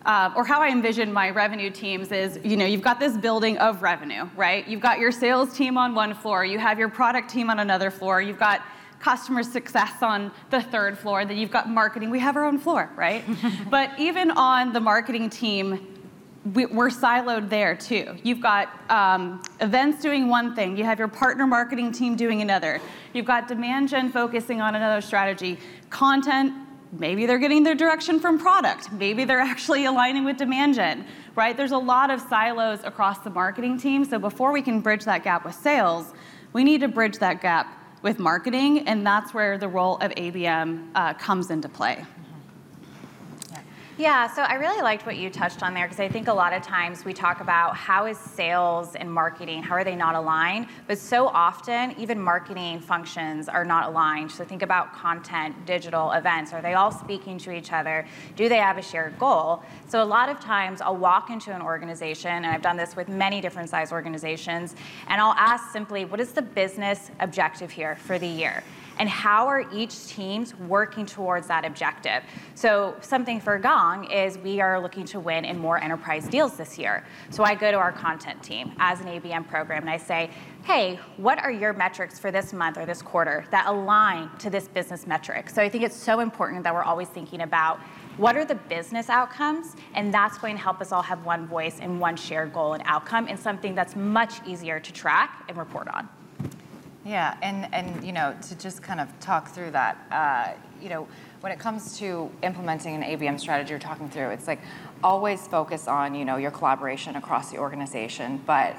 uh, 0.05 0.31
or 0.37 0.45
how 0.45 0.63
I 0.63 0.69
envision 0.69 1.13
my 1.13 1.31
revenue 1.31 1.71
teams 1.71 2.13
is, 2.13 2.39
you 2.45 2.57
know, 2.57 2.67
you've 2.67 2.83
got 2.83 3.01
this 3.01 3.17
building 3.17 3.59
of 3.59 3.83
revenue, 3.83 4.29
right? 4.37 4.67
You've 4.69 4.81
got 4.81 5.01
your 5.01 5.11
sales 5.11 5.53
team 5.57 5.77
on 5.77 5.97
one 5.97 6.15
floor, 6.15 6.45
you 6.45 6.61
have 6.61 6.79
your 6.79 6.89
product 6.89 7.29
team 7.29 7.51
on 7.51 7.59
another 7.59 7.91
floor, 7.91 8.23
you've 8.23 8.39
got 8.39 8.63
customer 9.07 9.45
success 9.45 10.03
on 10.03 10.33
the 10.51 10.61
third 10.61 10.99
floor, 10.99 11.25
then 11.25 11.37
you've 11.37 11.53
got 11.53 11.71
marketing. 11.71 12.11
We 12.11 12.19
have 12.19 12.35
our 12.35 12.45
own 12.45 12.59
floor, 12.59 12.91
right? 12.97 13.23
but 13.71 13.97
even 14.01 14.33
on 14.33 14.73
the 14.73 14.81
marketing 14.81 15.31
team, 15.31 16.01
we, 16.55 16.65
are 16.65 16.91
siloed 16.91 17.49
there 17.49 17.77
too. 17.77 18.17
You've 18.25 18.41
got 18.41 18.69
um, 18.91 19.41
events 19.61 20.03
doing 20.03 20.27
one 20.27 20.57
thing, 20.57 20.77
you 20.77 20.83
have 20.83 20.99
your 20.99 21.07
partner 21.07 21.47
marketing 21.47 21.93
team 21.93 22.17
doing 22.17 22.43
another, 22.43 22.81
you've 23.13 23.27
got 23.27 23.47
demand 23.47 23.91
gen 23.91 24.11
focusing 24.11 24.61
on 24.61 24.75
another 24.75 25.01
strategy, 25.01 25.57
content. 25.89 26.53
Maybe 26.91 27.27
they're 27.27 27.39
getting 27.39 27.63
their 27.63 27.77
direction 27.77 28.19
from 28.19 28.41
product. 28.41 28.91
Maybe 28.91 29.25
they're 29.25 29.39
actually 29.39 29.85
aligning 29.85 30.25
with 30.25 30.37
demand 30.37 30.75
gen, 30.75 31.07
right? 31.37 31.57
There's 31.57 31.71
a 31.71 31.79
lot 31.79 32.11
of 32.11 32.21
silos 32.23 32.81
across 32.83 33.21
the 33.21 33.31
marketing 33.31 33.79
team. 33.79 34.05
So 34.05 34.19
before 34.19 34.51
we 34.51 34.63
can 34.63 34.81
bridge 34.81 35.05
that 35.05 35.23
gap 35.23 35.45
with 35.45 35.55
sales, 35.55 36.13
we 36.53 36.65
need 36.65 36.81
to 36.81 36.89
bridge 36.89 37.19
that 37.19 37.41
gap 37.41 37.86
with 38.07 38.21
marketing, 38.21 38.87
and 38.87 39.05
that's 39.05 39.35
where 39.35 39.59
the 39.59 39.67
role 39.67 39.97
of 39.97 40.13
ABM 40.13 40.91
uh, 40.95 41.13
comes 41.15 41.51
into 41.51 41.69
play. 41.69 42.05
Yeah, 43.99 44.27
so 44.27 44.43
I 44.43 44.57
really 44.57 44.83
liked 44.83 45.07
what 45.07 45.17
you 45.17 45.31
touched 45.31 45.63
on 45.63 45.73
there 45.73 45.87
because 45.87 46.01
I 46.01 46.09
think 46.11 46.29
a 46.29 46.33
lot 46.33 46.53
of 46.53 46.63
times 46.63 47.07
we 47.07 47.15
talk 47.15 47.41
about 47.41 47.75
how 47.75 48.05
is 48.05 48.19
sales 48.19 48.95
and 48.95 49.11
marketing, 49.11 49.63
how 49.63 49.75
are 49.75 49.85
they 49.85 49.97
not 49.97 50.15
aligned? 50.15 50.67
But 50.87 50.99
so 50.99 51.29
often, 51.29 51.99
even 51.99 52.21
marketing 52.21 52.81
functions 52.81 53.49
are 53.49 53.65
not 53.65 53.89
aligned. 53.89 54.31
So 54.31 54.45
think 54.45 54.61
about 54.61 54.93
content, 54.93 55.65
digital 55.65 56.13
events. 56.13 56.53
Are 56.53 56.61
they 56.61 56.75
all 56.75 56.93
speaking 56.93 57.39
to 57.39 57.53
each 57.53 57.73
other? 57.73 58.07
Do 58.37 58.51
they 58.51 58.59
have 58.59 58.77
a 58.77 58.83
shared 58.83 59.19
goal? 59.19 59.63
So 59.89 60.03
a 60.03 60.05
lot 60.05 60.29
of 60.29 60.41
times 60.41 60.83
I'll 60.83 60.99
walk 60.99 61.31
into 61.31 61.55
an 61.55 61.63
organization, 61.63 62.31
and 62.31 62.47
I've 62.49 62.61
done 62.61 62.77
this 62.77 62.97
with 62.97 63.09
many 63.09 63.41
different 63.41 63.71
size 63.71 63.93
organizations, 63.93 64.77
and 65.07 65.23
I'll 65.23 65.33
ask 65.39 65.73
simply, 65.73 66.05
what 66.05 66.21
is 66.21 66.33
the 66.33 66.43
business 66.43 67.11
objective 67.21 67.71
here 67.71 67.97
for 67.97 68.19
the 68.19 68.29
year? 68.29 68.63
And 68.99 69.09
how 69.09 69.47
are 69.47 69.65
each 69.73 70.07
teams 70.07 70.55
working 70.55 71.07
towards 71.07 71.47
that 71.49 71.65
objective. 71.65 72.23
So 72.55 72.97
something 73.01 73.41
for 73.41 73.59
Gong 73.59 74.11
is 74.11 74.39
we 74.39 74.61
are 74.61 74.81
looking 74.81 75.05
to 75.07 75.21
win 75.21 75.45
in 75.45 75.59
more 75.59 75.83
enterprise 75.83 76.29
deals 76.29 76.57
this 76.57 76.79
year. 76.79 77.05
So 77.31 77.45
I 77.45 77.55
go 77.55 77.71
to 77.71 77.79
our 77.79 77.93
content 77.93 78.43
team 78.43 78.73
as 78.79 79.01
an 79.01 79.07
ABM 79.07 79.49
program 79.49 79.83
and 79.83 79.91
I 79.91 79.97
say, 79.97 80.31
hey, 80.65 80.99
what 81.17 81.39
are 81.39 81.53
your 81.53 81.73
metrics 81.73 82.19
for 82.19 82.31
this 82.33 82.53
month 82.53 82.77
or 82.77 82.85
this 82.85 83.01
quarter 83.01 83.45
that 83.53 83.67
align 83.67 84.29
to 84.39 84.51
this 84.51 84.67
business 84.67 85.07
metric? 85.07 85.49
So 85.49 85.63
I 85.63 85.69
think 85.69 85.85
it's 85.85 85.97
so 85.97 86.21
important 86.21 86.65
that 86.65 86.75
we're 86.75 86.83
always 86.83 87.09
thinking 87.09 87.43
about 87.43 87.79
what 88.17 88.37
are 88.37 88.45
the 88.45 88.55
business 88.55 89.11
outcomes, 89.11 89.77
and 89.95 90.13
that's 90.13 90.39
going 90.39 90.57
to 90.57 90.63
help 90.63 90.81
us 90.81 90.91
all 90.91 91.03
have 91.03 91.25
one 91.25 91.47
voice 91.47 91.79
and 91.81 92.01
one 92.01 92.17
shared 92.17 92.53
goal 92.53 92.73
and 92.73 92.83
outcome, 92.87 93.29
and 93.29 93.39
something 93.39 93.75
that's 93.75 93.95
much 93.95 94.45
easier 94.47 94.81
to 94.81 94.93
track 94.93 95.45
and 95.49 95.59
report 95.59 95.87
on. 95.89 96.09
Yeah, 97.07 97.37
and, 97.41 97.73
and 97.73 98.05
you 98.05 98.13
know, 98.13 98.35
to 98.49 98.59
just 98.59 98.83
kind 98.83 98.99
of 99.01 99.09
talk 99.21 99.49
through 99.49 99.71
that, 99.71 99.97
uh, 100.11 100.59
you 100.83 100.89
know, 100.89 101.07
when 101.41 101.53
it 101.53 101.59
comes 101.61 101.97
to 101.99 102.29
implementing 102.43 102.97
an 102.97 103.03
ABM 103.03 103.39
strategy 103.39 103.71
you're 103.71 103.79
talking 103.79 104.09
through, 104.09 104.31
it's 104.31 104.49
like 104.49 104.59
always 105.05 105.47
focus 105.47 105.87
on, 105.87 106.17
you 106.17 106.25
know, 106.25 106.37
your 106.37 106.51
collaboration 106.51 107.15
across 107.15 107.53
the 107.53 107.59
organization, 107.59 108.43
but 108.45 108.75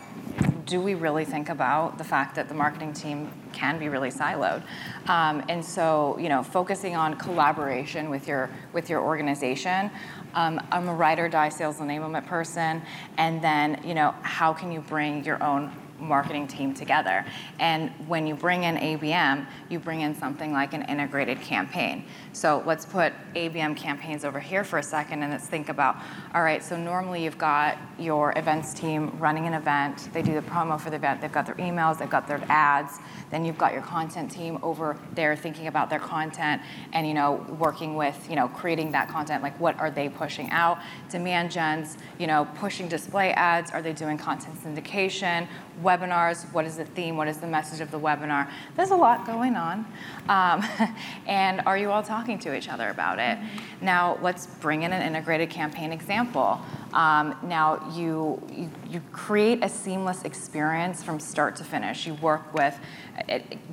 do 0.66 0.82
we 0.82 0.94
really 0.94 1.24
think 1.24 1.48
about 1.48 1.98
the 1.98 2.04
fact 2.04 2.36
that 2.36 2.50
the 2.50 2.54
marketing 2.54 2.92
team 2.92 3.32
can 3.54 3.80
be 3.80 3.88
really 3.88 4.10
siloed? 4.10 4.62
Um, 5.08 5.42
and 5.48 5.64
so, 5.64 6.18
you 6.20 6.28
know, 6.28 6.44
focusing 6.44 6.98
on 6.98 7.16
collaboration 7.16 8.10
with 8.10 8.28
your 8.28 8.50
with 8.74 8.90
your 8.90 9.02
organization. 9.02 9.90
Um, 10.34 10.60
I'm 10.74 10.90
a 10.90 10.94
ride 10.94 11.20
or 11.20 11.30
die 11.30 11.48
sales 11.48 11.78
enablement 11.78 12.28
person, 12.28 12.82
and 13.18 13.42
then, 13.42 13.82
you 13.86 13.94
know, 13.94 14.14
how 14.24 14.52
can 14.52 14.70
you 14.70 14.82
bring 14.82 15.24
your 15.24 15.42
own 15.42 15.72
marketing 16.00 16.48
team 16.48 16.74
together. 16.74 17.26
And 17.60 17.90
when 18.08 18.28
you 18.28 18.36
bring 18.36 18.64
in 18.64 18.76
ABM, 18.76 19.48
you 19.70 19.80
bring 19.80 20.02
in 20.02 20.16
something 20.16 20.54
like 20.54 20.74
an 20.74 20.84
integrated 20.84 21.42
campaign. 21.42 22.06
So 22.34 22.64
let's 22.66 22.86
put 22.86 23.14
ABM 23.36 23.76
campaigns 23.76 24.24
over 24.24 24.40
here 24.40 24.64
for 24.64 24.80
a 24.80 24.84
second 24.84 25.24
and 25.24 25.32
let's 25.32 25.48
think 25.48 25.70
about 25.70 25.98
all 26.34 26.44
right, 26.44 26.64
so 26.64 26.78
normally 26.78 27.24
you've 27.24 27.38
got 27.38 27.78
your 27.98 28.38
events 28.38 28.74
team 28.74 29.18
running 29.18 29.48
an 29.48 29.54
event, 29.54 30.10
they 30.14 30.22
do 30.22 30.34
the 30.34 30.42
promo 30.42 30.80
for 30.80 30.90
the 30.90 30.96
event, 30.98 31.22
they've 31.22 31.32
got 31.32 31.46
their 31.46 31.56
emails, 31.56 31.98
they've 31.98 32.10
got 32.10 32.28
their 32.28 32.42
ads, 32.50 33.00
then 33.30 33.44
you've 33.44 33.58
got 33.58 33.74
your 33.74 33.82
content 33.82 34.32
team 34.32 34.60
over 34.62 34.98
there 35.14 35.36
thinking 35.36 35.68
about 35.68 35.90
their 35.90 36.00
content 36.00 36.62
and 36.94 37.08
you 37.08 37.14
know 37.14 37.46
working 37.60 37.96
with 37.96 38.28
you 38.30 38.36
know 38.36 38.48
creating 38.50 38.92
that 38.92 39.10
content. 39.10 39.44
Like 39.44 39.60
what 39.60 39.78
are 39.80 39.92
they 39.92 40.10
pushing 40.10 40.50
out? 40.52 40.80
Demand 41.10 41.52
gens 41.52 41.98
you 42.20 42.28
know 42.28 42.48
pushing 42.56 42.88
display 42.88 43.32
ads. 43.34 43.72
Are 43.72 43.82
they 43.82 43.94
doing 43.94 44.18
content 44.18 44.56
syndication 44.64 45.48
webinars 45.82 46.52
what 46.54 46.66
is 46.66 46.78
the 46.78 46.86
theme 46.86 47.18
what 47.18 47.28
is 47.28 47.38
the 47.38 47.48
message 47.48 47.80
of 47.82 47.92
the 47.92 48.00
webinar 48.00 48.50
there's 48.76 48.92
a 48.92 48.96
lot 48.96 49.26
going 49.26 49.56
on 49.56 49.80
um, 50.30 50.64
and 51.28 51.62
are 51.66 51.78
you 51.78 51.92
all 51.92 52.04
talking 52.04 52.40
to 52.40 52.56
each 52.56 52.70
other 52.70 52.90
about 52.90 53.20
it 53.20 53.38
now 53.82 54.18
let's 54.22 54.48
bring 54.48 54.84
in 54.84 54.94
an 54.94 55.02
integrated 55.02 55.50
campaign 55.50 55.92
example 55.92 56.60
um, 56.94 57.36
now 57.44 57.92
you, 57.96 58.42
you, 58.52 58.72
you 58.90 59.02
create 59.12 59.64
a 59.64 59.70
seamless 59.70 60.24
experience 60.24 61.04
from 61.04 61.20
start 61.20 61.56
to 61.56 61.64
finish 61.64 62.08
you 62.08 62.14
work 62.16 62.54
with 62.54 62.80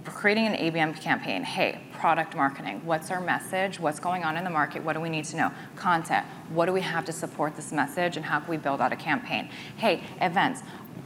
creating 0.05 0.47
an 0.47 0.55
ABM 0.55 0.99
campaign. 1.01 1.43
Hey, 1.43 1.81
product 1.93 2.35
marketing. 2.35 2.81
What's 2.85 3.11
our 3.11 3.21
message? 3.21 3.79
What's 3.79 4.01
going 4.01 4.25
on 4.25 4.37
in 4.37 4.45
the 4.45 4.51
market? 4.51 4.83
What 4.83 4.95
do 4.95 5.01
we 5.01 5.09
need 5.09 5.25
to 5.27 5.37
know? 5.37 5.53
Content. 5.77 6.27
What 6.51 6.67
do 6.67 6.73
we 6.73 6.81
have 6.81 7.05
to 7.07 7.13
support 7.13 7.55
this 7.57 7.73
message? 7.73 8.17
And 8.17 8.25
how 8.25 8.41
can 8.41 8.49
we 8.49 8.57
build 8.57 8.81
out 8.81 8.93
a 8.93 8.97
campaign? 8.97 9.51
Hey, 9.77 10.03
events. 10.21 10.63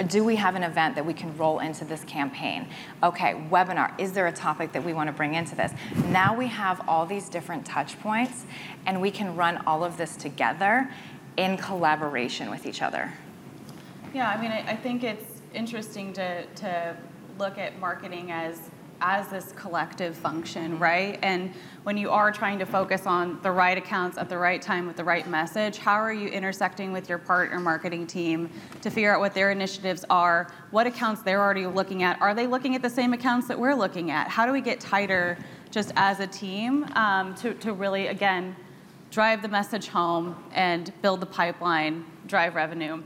Do 0.06 0.22
we 0.22 0.36
have 0.36 0.54
an 0.54 0.62
event 0.62 0.94
that 0.94 1.04
we 1.04 1.12
can 1.12 1.36
roll 1.36 1.58
into 1.58 1.84
this 1.84 2.04
campaign? 2.04 2.68
Okay, 3.02 3.34
webinar. 3.50 3.98
Is 3.98 4.12
there 4.12 4.28
a 4.28 4.32
topic 4.32 4.70
that 4.72 4.84
we 4.84 4.92
want 4.92 5.08
to 5.08 5.12
bring 5.12 5.34
into 5.34 5.56
this? 5.56 5.72
Now 6.06 6.36
we 6.36 6.46
have 6.46 6.80
all 6.86 7.04
these 7.04 7.28
different 7.28 7.66
touch 7.66 7.98
points, 8.00 8.46
and 8.86 9.00
we 9.00 9.10
can 9.10 9.34
run 9.34 9.60
all 9.66 9.82
of 9.82 9.96
this 9.96 10.14
together 10.14 10.88
in 11.36 11.56
collaboration 11.56 12.48
with 12.48 12.64
each 12.64 12.80
other. 12.80 13.12
Yeah, 14.14 14.30
I 14.30 14.40
mean, 14.40 14.52
I, 14.52 14.70
I 14.70 14.76
think 14.76 15.02
it's 15.02 15.42
interesting 15.52 16.12
to, 16.12 16.46
to 16.46 16.96
look 17.38 17.58
at 17.58 17.78
marketing 17.80 18.30
as 18.30 18.70
as 19.00 19.28
this 19.28 19.52
collective 19.52 20.16
function, 20.16 20.78
right? 20.78 21.18
And 21.22 21.52
when 21.82 21.96
you 21.96 22.10
are 22.10 22.32
trying 22.32 22.58
to 22.58 22.66
focus 22.66 23.06
on 23.06 23.40
the 23.42 23.50
right 23.50 23.78
accounts 23.78 24.18
at 24.18 24.28
the 24.28 24.36
right 24.36 24.60
time 24.60 24.86
with 24.86 24.96
the 24.96 25.04
right 25.04 25.26
message, 25.28 25.78
how 25.78 25.94
are 25.94 26.12
you 26.12 26.28
intersecting 26.28 26.92
with 26.92 27.08
your 27.08 27.18
partner 27.18 27.60
marketing 27.60 28.06
team 28.06 28.50
to 28.82 28.90
figure 28.90 29.14
out 29.14 29.20
what 29.20 29.34
their 29.34 29.50
initiatives 29.50 30.04
are, 30.10 30.50
what 30.70 30.86
accounts 30.86 31.22
they're 31.22 31.42
already 31.42 31.66
looking 31.66 32.02
at? 32.02 32.20
Are 32.20 32.34
they 32.34 32.46
looking 32.46 32.74
at 32.74 32.82
the 32.82 32.90
same 32.90 33.12
accounts 33.12 33.48
that 33.48 33.58
we're 33.58 33.74
looking 33.74 34.10
at? 34.10 34.28
How 34.28 34.46
do 34.46 34.52
we 34.52 34.60
get 34.60 34.80
tighter 34.80 35.38
just 35.70 35.92
as 35.96 36.20
a 36.20 36.26
team 36.26 36.84
um, 36.94 37.34
to, 37.36 37.54
to 37.54 37.72
really, 37.72 38.08
again, 38.08 38.56
drive 39.10 39.42
the 39.42 39.48
message 39.48 39.88
home 39.88 40.36
and 40.52 40.92
build 41.02 41.20
the 41.20 41.26
pipeline, 41.26 42.04
drive 42.26 42.54
revenue? 42.54 43.02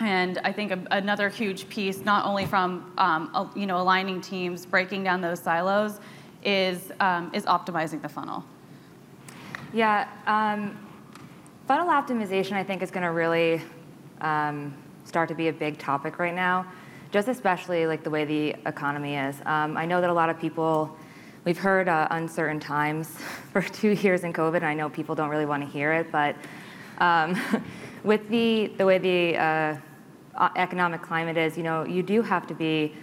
And 0.00 0.38
I 0.44 0.52
think 0.52 0.72
another 0.90 1.28
huge 1.28 1.68
piece, 1.68 2.04
not 2.06 2.24
only 2.24 2.46
from 2.46 2.90
um, 2.96 3.50
you 3.54 3.66
know 3.66 3.80
aligning 3.80 4.22
teams, 4.22 4.64
breaking 4.64 5.04
down 5.04 5.20
those 5.20 5.40
silos, 5.40 6.00
is 6.42 6.90
um, 7.00 7.30
is 7.34 7.44
optimizing 7.44 8.00
the 8.00 8.08
funnel. 8.08 8.42
Yeah, 9.74 10.08
um, 10.26 10.76
funnel 11.68 11.88
optimization 11.88 12.54
I 12.54 12.64
think 12.64 12.82
is 12.82 12.90
going 12.90 13.02
to 13.02 13.12
really 13.12 13.60
um, 14.22 14.74
start 15.04 15.28
to 15.28 15.34
be 15.34 15.48
a 15.48 15.52
big 15.52 15.78
topic 15.78 16.18
right 16.18 16.34
now, 16.34 16.66
just 17.12 17.28
especially 17.28 17.86
like 17.86 18.02
the 18.02 18.10
way 18.10 18.24
the 18.24 18.56
economy 18.66 19.16
is. 19.16 19.36
Um, 19.44 19.76
I 19.76 19.84
know 19.84 20.00
that 20.00 20.08
a 20.08 20.14
lot 20.14 20.30
of 20.30 20.40
people. 20.40 20.96
We've 21.42 21.56
heard 21.56 21.88
uh, 21.88 22.06
uncertain 22.10 22.60
times 22.60 23.08
for 23.52 23.62
two 23.62 23.90
years 23.90 24.24
in 24.24 24.32
COVID, 24.32 24.56
and 24.56 24.66
I 24.66 24.74
know 24.74 24.90
people 24.90 25.14
don't 25.14 25.30
really 25.30 25.46
want 25.46 25.62
to 25.62 25.68
hear 25.68 25.92
it, 25.92 26.12
but 26.12 26.36
um, 26.98 27.38
with 28.04 28.28
the, 28.28 28.72
the 28.76 28.84
way 28.84 28.98
the 28.98 29.38
uh, 29.38 29.76
economic 30.56 31.02
climate 31.02 31.36
is, 31.36 31.56
you 31.56 31.62
know, 31.62 31.84
you 31.84 32.02
do 32.02 32.22
have 32.22 32.46
to 32.46 32.54
be 32.54 32.94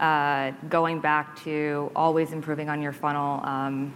uh, 0.00 0.50
going 0.68 1.00
back 1.00 1.40
to 1.44 1.90
always 1.94 2.32
improving 2.32 2.68
on 2.68 2.82
your 2.82 2.92
funnel 2.92 3.40
um, 3.44 3.94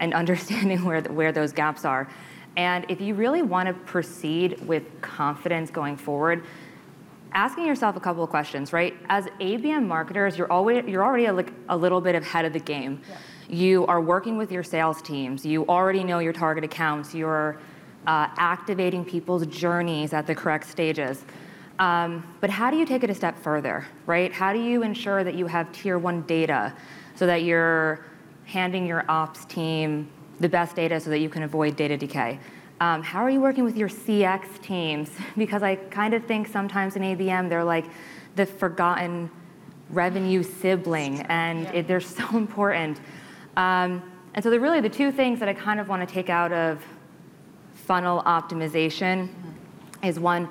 and 0.00 0.12
understanding 0.22 0.84
where, 0.84 1.00
the, 1.00 1.12
where 1.12 1.32
those 1.32 1.52
gaps 1.52 1.84
are. 1.84 2.08
And 2.56 2.86
if 2.88 3.00
you 3.00 3.14
really 3.14 3.42
want 3.42 3.66
to 3.68 3.74
proceed 3.74 4.60
with 4.66 4.84
confidence 5.00 5.70
going 5.70 5.96
forward, 5.96 6.44
asking 7.32 7.66
yourself 7.66 7.96
a 7.96 8.00
couple 8.00 8.22
of 8.22 8.30
questions, 8.30 8.72
right? 8.72 8.94
As 9.08 9.26
ABM 9.40 9.86
marketers, 9.86 10.38
you're 10.38 10.50
always 10.50 10.84
you're 10.86 11.04
already 11.04 11.24
a, 11.24 11.44
a 11.68 11.76
little 11.76 12.00
bit 12.00 12.14
ahead 12.14 12.44
of 12.44 12.52
the 12.52 12.60
game. 12.60 13.02
Yeah. 13.08 13.16
You 13.48 13.86
are 13.86 14.00
working 14.00 14.36
with 14.36 14.52
your 14.52 14.62
sales 14.62 15.02
teams. 15.02 15.44
You 15.44 15.66
already 15.66 16.04
know 16.04 16.20
your 16.20 16.32
target 16.32 16.64
accounts. 16.64 17.14
You're 17.14 17.58
uh, 18.06 18.28
activating 18.36 19.04
people's 19.04 19.46
journeys 19.46 20.12
at 20.12 20.26
the 20.26 20.34
correct 20.34 20.68
stages. 20.68 21.24
Um, 21.78 22.36
but 22.40 22.50
how 22.50 22.70
do 22.70 22.76
you 22.76 22.86
take 22.86 23.02
it 23.02 23.10
a 23.10 23.14
step 23.14 23.38
further, 23.38 23.86
right? 24.06 24.32
How 24.32 24.52
do 24.52 24.60
you 24.60 24.82
ensure 24.82 25.24
that 25.24 25.34
you 25.34 25.46
have 25.46 25.72
tier 25.72 25.98
one 25.98 26.22
data 26.22 26.72
so 27.16 27.26
that 27.26 27.42
you're 27.42 28.04
handing 28.44 28.86
your 28.86 29.04
ops 29.08 29.44
team 29.46 30.08
the 30.40 30.48
best 30.48 30.76
data 30.76 31.00
so 31.00 31.10
that 31.10 31.18
you 31.18 31.28
can 31.28 31.42
avoid 31.42 31.76
data 31.76 31.96
decay? 31.96 32.38
Um, 32.80 33.02
how 33.02 33.22
are 33.22 33.30
you 33.30 33.40
working 33.40 33.64
with 33.64 33.76
your 33.76 33.88
CX 33.88 34.60
teams? 34.62 35.10
Because 35.36 35.62
I 35.62 35.76
kind 35.76 36.14
of 36.14 36.24
think 36.24 36.48
sometimes 36.48 36.96
in 36.96 37.02
ABM 37.02 37.48
they're 37.48 37.64
like 37.64 37.86
the 38.36 38.46
forgotten 38.46 39.30
revenue 39.90 40.42
sibling, 40.42 41.20
and 41.22 41.66
it, 41.74 41.86
they're 41.88 42.00
so 42.20 42.36
important. 42.36 43.00
Um, 43.56 44.02
and 44.34 44.42
so 44.42 44.50
they're 44.50 44.60
really 44.60 44.80
the 44.80 44.88
two 44.88 45.12
things 45.12 45.38
that 45.40 45.48
I 45.48 45.54
kind 45.54 45.78
of 45.80 45.88
want 45.88 46.06
to 46.06 46.12
take 46.12 46.28
out 46.28 46.52
of 46.52 46.84
funnel 47.74 48.22
optimization 48.24 49.28
mm-hmm. 49.28 50.04
is 50.04 50.18
one, 50.18 50.48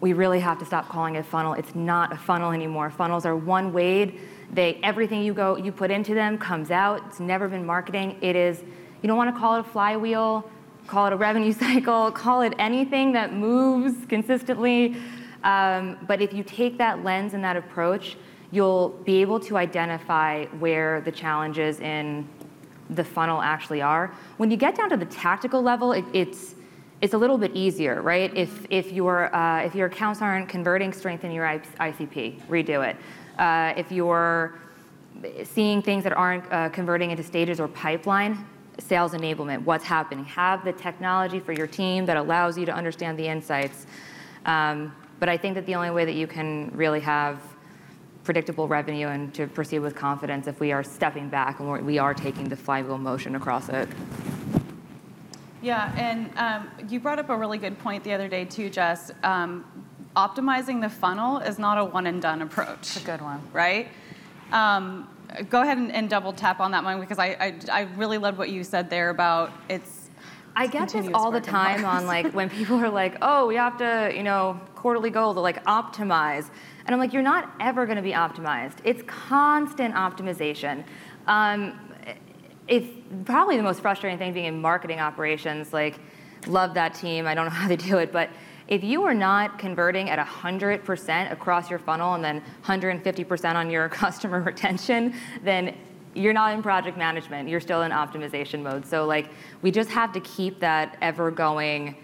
we 0.00 0.14
really 0.14 0.40
have 0.40 0.58
to 0.58 0.64
stop 0.64 0.88
calling 0.88 1.16
it 1.16 1.18
a 1.18 1.22
funnel. 1.22 1.54
It's 1.54 1.74
not 1.74 2.12
a 2.12 2.16
funnel 2.16 2.52
anymore. 2.52 2.90
Funnels 2.90 3.26
are 3.26 3.36
one 3.36 3.72
way. 3.72 4.18
They 4.52 4.80
everything 4.82 5.22
you 5.22 5.34
go 5.34 5.56
you 5.56 5.72
put 5.72 5.90
into 5.90 6.14
them 6.14 6.38
comes 6.38 6.70
out. 6.70 7.02
It's 7.06 7.20
never 7.20 7.48
been 7.48 7.64
marketing. 7.64 8.16
It 8.20 8.34
is 8.34 8.62
you 9.02 9.06
don't 9.06 9.16
want 9.16 9.34
to 9.34 9.38
call 9.38 9.56
it 9.56 9.60
a 9.60 9.64
flywheel, 9.64 10.48
call 10.86 11.06
it 11.06 11.12
a 11.12 11.16
revenue 11.16 11.52
cycle, 11.66 12.10
call 12.10 12.42
it 12.42 12.54
anything 12.58 13.12
that 13.12 13.34
moves 13.34 14.06
consistently. 14.06 14.96
Um, 15.44 15.98
but 16.06 16.20
if 16.20 16.32
you 16.32 16.42
take 16.42 16.78
that 16.78 17.02
lens 17.04 17.34
and 17.34 17.42
that 17.44 17.56
approach, 17.56 18.16
you'll 18.50 18.90
be 19.04 19.20
able 19.20 19.40
to 19.40 19.56
identify 19.56 20.46
where 20.58 21.00
the 21.02 21.12
challenges 21.12 21.80
in 21.80 22.28
the 22.90 23.04
funnel 23.04 23.40
actually 23.40 23.80
are. 23.80 24.12
When 24.36 24.50
you 24.50 24.56
get 24.56 24.74
down 24.74 24.90
to 24.90 24.96
the 24.96 25.06
tactical 25.06 25.62
level, 25.62 25.92
it, 25.92 26.04
it's 26.12 26.56
it's 27.02 27.14
a 27.14 27.18
little 27.18 27.38
bit 27.38 27.52
easier, 27.54 28.02
right? 28.02 28.34
If, 28.36 28.66
if, 28.68 28.92
your, 28.92 29.34
uh, 29.34 29.64
if 29.64 29.74
your 29.74 29.86
accounts 29.86 30.20
aren't 30.20 30.48
converting, 30.48 30.92
strengthen 30.92 31.30
your 31.30 31.46
ICP, 31.46 32.42
redo 32.46 32.86
it. 32.86 32.96
Uh, 33.38 33.72
if 33.76 33.90
you're 33.90 34.58
seeing 35.44 35.80
things 35.82 36.04
that 36.04 36.12
aren't 36.12 36.50
uh, 36.52 36.68
converting 36.68 37.10
into 37.10 37.22
stages 37.22 37.58
or 37.58 37.68
pipeline, 37.68 38.46
sales 38.78 39.12
enablement, 39.12 39.62
what's 39.64 39.84
happening. 39.84 40.24
Have 40.24 40.64
the 40.64 40.72
technology 40.72 41.40
for 41.40 41.52
your 41.52 41.66
team 41.66 42.06
that 42.06 42.16
allows 42.16 42.58
you 42.58 42.66
to 42.66 42.72
understand 42.72 43.18
the 43.18 43.26
insights. 43.26 43.86
Um, 44.46 44.94
but 45.18 45.28
I 45.28 45.36
think 45.36 45.54
that 45.54 45.66
the 45.66 45.74
only 45.74 45.90
way 45.90 46.04
that 46.04 46.14
you 46.14 46.26
can 46.26 46.70
really 46.74 47.00
have 47.00 47.42
predictable 48.24 48.68
revenue 48.68 49.08
and 49.08 49.32
to 49.34 49.46
proceed 49.46 49.80
with 49.80 49.94
confidence 49.94 50.46
if 50.46 50.60
we 50.60 50.72
are 50.72 50.82
stepping 50.82 51.28
back 51.28 51.60
and 51.60 51.84
we 51.84 51.98
are 51.98 52.14
taking 52.14 52.48
the 52.48 52.56
flywheel 52.56 52.98
motion 52.98 53.34
across 53.34 53.68
it. 53.68 53.88
Yeah, 55.62 55.92
and 55.96 56.30
um, 56.38 56.88
you 56.88 57.00
brought 57.00 57.18
up 57.18 57.28
a 57.28 57.36
really 57.36 57.58
good 57.58 57.78
point 57.78 58.02
the 58.02 58.12
other 58.14 58.28
day 58.28 58.44
too, 58.46 58.70
Jess. 58.70 59.10
Um, 59.22 59.64
optimizing 60.16 60.80
the 60.80 60.88
funnel 60.88 61.38
is 61.38 61.58
not 61.58 61.78
a 61.78 61.84
one 61.84 62.06
and 62.06 62.20
done 62.20 62.42
approach. 62.42 62.78
It's 62.80 63.02
a 63.02 63.04
good 63.04 63.20
one, 63.20 63.42
right? 63.52 63.88
Um, 64.52 65.08
go 65.48 65.62
ahead 65.62 65.78
and, 65.78 65.92
and, 65.92 66.10
double 66.10 66.32
tap 66.32 66.60
on 66.60 66.72
that 66.72 66.82
one 66.82 66.98
because 66.98 67.18
I, 67.18 67.26
I, 67.28 67.54
I 67.70 67.80
really 67.96 68.18
loved 68.18 68.36
what 68.36 68.50
you 68.50 68.64
said 68.64 68.90
there 68.90 69.10
about 69.10 69.52
it's. 69.68 70.10
I 70.56 70.66
get 70.66 70.88
this 70.88 71.08
all 71.14 71.30
the 71.30 71.40
time 71.40 71.84
on 71.84 72.06
like 72.06 72.32
when 72.32 72.50
people 72.58 72.76
are 72.76 72.88
like, 72.88 73.16
oh, 73.22 73.46
we 73.46 73.54
have 73.54 73.76
to, 73.78 74.12
you 74.14 74.24
know, 74.24 74.60
quarterly 74.74 75.10
goal 75.10 75.34
to 75.34 75.40
like 75.40 75.64
optimize. 75.64 76.50
And 76.84 76.94
I'm 76.94 76.98
like, 76.98 77.12
you're 77.12 77.22
not 77.22 77.52
ever 77.60 77.86
going 77.86 77.96
to 77.96 78.02
be 78.02 78.12
optimized. 78.12 78.78
It's 78.82 79.02
constant 79.06 79.94
optimization. 79.94 80.82
Um, 81.28 81.78
it's 82.70 82.86
probably 83.24 83.56
the 83.56 83.62
most 83.62 83.80
frustrating 83.80 84.18
thing 84.18 84.32
being 84.32 84.46
in 84.46 84.60
marketing 84.60 85.00
operations. 85.00 85.72
Like, 85.72 85.98
love 86.46 86.72
that 86.74 86.94
team. 86.94 87.26
I 87.26 87.34
don't 87.34 87.44
know 87.44 87.50
how 87.62 87.68
they 87.68 87.76
do 87.76 87.98
it, 87.98 88.12
but 88.12 88.30
if 88.68 88.84
you 88.84 89.02
are 89.02 89.14
not 89.14 89.58
converting 89.58 90.08
at 90.08 90.24
100% 90.24 91.32
across 91.32 91.68
your 91.68 91.80
funnel 91.80 92.14
and 92.14 92.24
then 92.24 92.42
150% 92.64 93.54
on 93.56 93.68
your 93.68 93.88
customer 94.02 94.40
retention, 94.40 95.12
then 95.42 95.76
you're 96.14 96.32
not 96.32 96.54
in 96.54 96.62
project 96.62 96.96
management. 96.96 97.48
You're 97.48 97.60
still 97.60 97.82
in 97.82 97.90
optimization 97.90 98.62
mode. 98.62 98.86
So 98.86 99.04
like, 99.04 99.28
we 99.62 99.72
just 99.72 99.90
have 99.90 100.12
to 100.12 100.20
keep 100.20 100.60
that 100.60 100.96
ever 101.02 101.32
going 101.32 101.96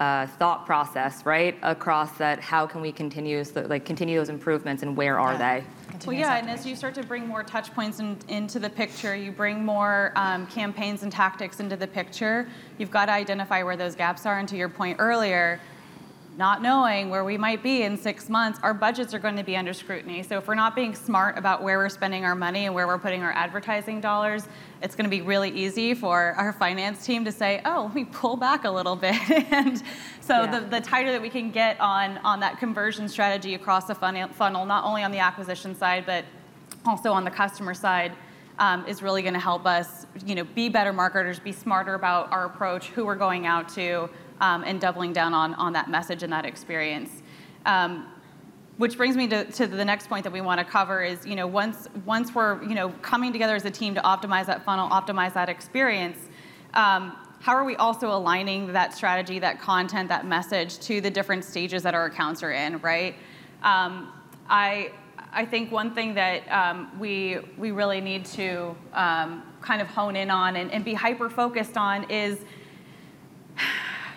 uh, 0.00 0.26
thought 0.26 0.66
process, 0.66 1.24
right, 1.24 1.56
across 1.62 2.12
that. 2.18 2.40
How 2.40 2.66
can 2.66 2.80
we 2.80 2.92
continue 2.92 3.44
like 3.54 3.84
continue 3.84 4.18
those 4.18 4.30
improvements 4.30 4.82
and 4.82 4.96
where 4.96 5.18
are 5.18 5.36
they? 5.36 5.64
Well, 6.06 6.16
yeah, 6.16 6.36
and 6.36 6.50
as 6.50 6.66
you 6.66 6.74
start 6.74 6.94
to 6.96 7.02
bring 7.02 7.26
more 7.26 7.42
touch 7.42 7.72
points 7.74 8.00
in, 8.00 8.18
into 8.28 8.58
the 8.58 8.70
picture, 8.70 9.14
you 9.14 9.32
bring 9.32 9.64
more 9.64 10.12
um, 10.16 10.46
campaigns 10.46 11.02
and 11.02 11.12
tactics 11.12 11.60
into 11.60 11.76
the 11.76 11.86
picture, 11.86 12.48
you've 12.78 12.90
got 12.90 13.06
to 13.06 13.12
identify 13.12 13.62
where 13.62 13.76
those 13.76 13.94
gaps 13.94 14.26
are. 14.26 14.38
And 14.38 14.48
to 14.48 14.56
your 14.56 14.68
point 14.68 14.96
earlier, 14.98 15.60
not 16.36 16.62
knowing 16.62 17.10
where 17.10 17.24
we 17.24 17.36
might 17.36 17.62
be 17.62 17.82
in 17.82 17.96
six 17.96 18.30
months, 18.30 18.58
our 18.62 18.72
budgets 18.72 19.12
are 19.12 19.18
going 19.18 19.36
to 19.36 19.42
be 19.42 19.54
under 19.54 19.74
scrutiny. 19.74 20.22
So 20.22 20.38
if 20.38 20.48
we're 20.48 20.54
not 20.54 20.74
being 20.74 20.94
smart 20.94 21.36
about 21.36 21.62
where 21.62 21.76
we're 21.76 21.90
spending 21.90 22.24
our 22.24 22.34
money 22.34 22.64
and 22.64 22.74
where 22.74 22.86
we're 22.86 22.98
putting 22.98 23.22
our 23.22 23.32
advertising 23.32 24.00
dollars, 24.00 24.48
it's 24.82 24.96
going 24.96 25.04
to 25.04 25.10
be 25.10 25.20
really 25.20 25.50
easy 25.50 25.92
for 25.92 26.32
our 26.38 26.54
finance 26.54 27.04
team 27.04 27.24
to 27.26 27.32
say, 27.32 27.60
"Oh, 27.66 27.84
let 27.84 27.94
me 27.94 28.04
pull 28.04 28.36
back 28.36 28.64
a 28.64 28.70
little 28.70 28.96
bit." 28.96 29.14
and 29.52 29.82
so 30.20 30.44
Yeah. 30.44 30.60
the, 30.60 30.66
the 30.66 30.80
tighter 30.80 31.12
that 31.12 31.20
we 31.20 31.28
can 31.28 31.50
get 31.50 31.78
on 31.80 32.16
on 32.18 32.40
that 32.40 32.58
conversion 32.58 33.08
strategy 33.08 33.54
across 33.54 33.84
the 33.84 33.94
funnel, 33.94 34.28
funnel 34.28 34.64
not 34.64 34.84
only 34.84 35.02
on 35.02 35.12
the 35.12 35.18
acquisition 35.18 35.74
side, 35.74 36.06
but 36.06 36.24
also 36.86 37.12
on 37.12 37.24
the 37.24 37.30
customer 37.30 37.74
side. 37.74 38.12
Um, 38.58 38.86
is 38.86 39.02
really 39.02 39.22
going 39.22 39.32
to 39.34 39.40
help 39.40 39.64
us, 39.66 40.06
you 40.26 40.34
know, 40.34 40.44
be 40.44 40.68
better 40.68 40.92
marketers, 40.92 41.40
be 41.40 41.52
smarter 41.52 41.94
about 41.94 42.30
our 42.30 42.44
approach, 42.44 42.88
who 42.88 43.06
we're 43.06 43.16
going 43.16 43.46
out 43.46 43.66
to, 43.70 44.10
um, 44.42 44.64
and 44.64 44.80
doubling 44.80 45.12
down 45.12 45.32
on, 45.32 45.54
on 45.54 45.72
that 45.72 45.88
message 45.88 46.22
and 46.22 46.32
that 46.32 46.44
experience. 46.44 47.22
Um, 47.64 48.08
which 48.76 48.96
brings 48.96 49.16
me 49.16 49.28
to, 49.28 49.44
to 49.52 49.66
the 49.66 49.84
next 49.84 50.08
point 50.08 50.24
that 50.24 50.32
we 50.32 50.40
want 50.40 50.58
to 50.58 50.64
cover 50.64 51.02
is, 51.02 51.24
you 51.24 51.36
know, 51.36 51.46
once, 51.46 51.88
once 52.04 52.34
we're, 52.34 52.60
you 52.64 52.74
know, 52.74 52.88
coming 53.02 53.32
together 53.32 53.54
as 53.54 53.64
a 53.64 53.70
team 53.70 53.94
to 53.94 54.00
optimize 54.00 54.46
that 54.46 54.64
funnel, 54.64 54.88
optimize 54.90 55.32
that 55.34 55.48
experience, 55.48 56.18
um, 56.74 57.16
how 57.40 57.54
are 57.54 57.64
we 57.64 57.76
also 57.76 58.10
aligning 58.10 58.72
that 58.72 58.92
strategy, 58.94 59.38
that 59.38 59.60
content, 59.60 60.08
that 60.08 60.26
message 60.26 60.78
to 60.80 61.00
the 61.00 61.10
different 61.10 61.44
stages 61.44 61.82
that 61.82 61.94
our 61.94 62.06
accounts 62.06 62.42
are 62.42 62.52
in, 62.52 62.78
right? 62.78 63.14
Um, 63.62 64.12
I, 64.48 64.90
I 65.32 65.44
think 65.44 65.70
one 65.70 65.94
thing 65.94 66.14
that 66.14 66.48
um, 66.50 66.98
we, 66.98 67.38
we 67.58 67.70
really 67.70 68.00
need 68.00 68.24
to 68.26 68.74
um, 68.94 69.44
kind 69.60 69.80
of 69.80 69.86
hone 69.86 70.16
in 70.16 70.30
on 70.30 70.56
and, 70.56 70.72
and 70.72 70.84
be 70.84 70.94
hyper 70.94 71.28
focused 71.28 71.76
on 71.76 72.10
is 72.10 72.38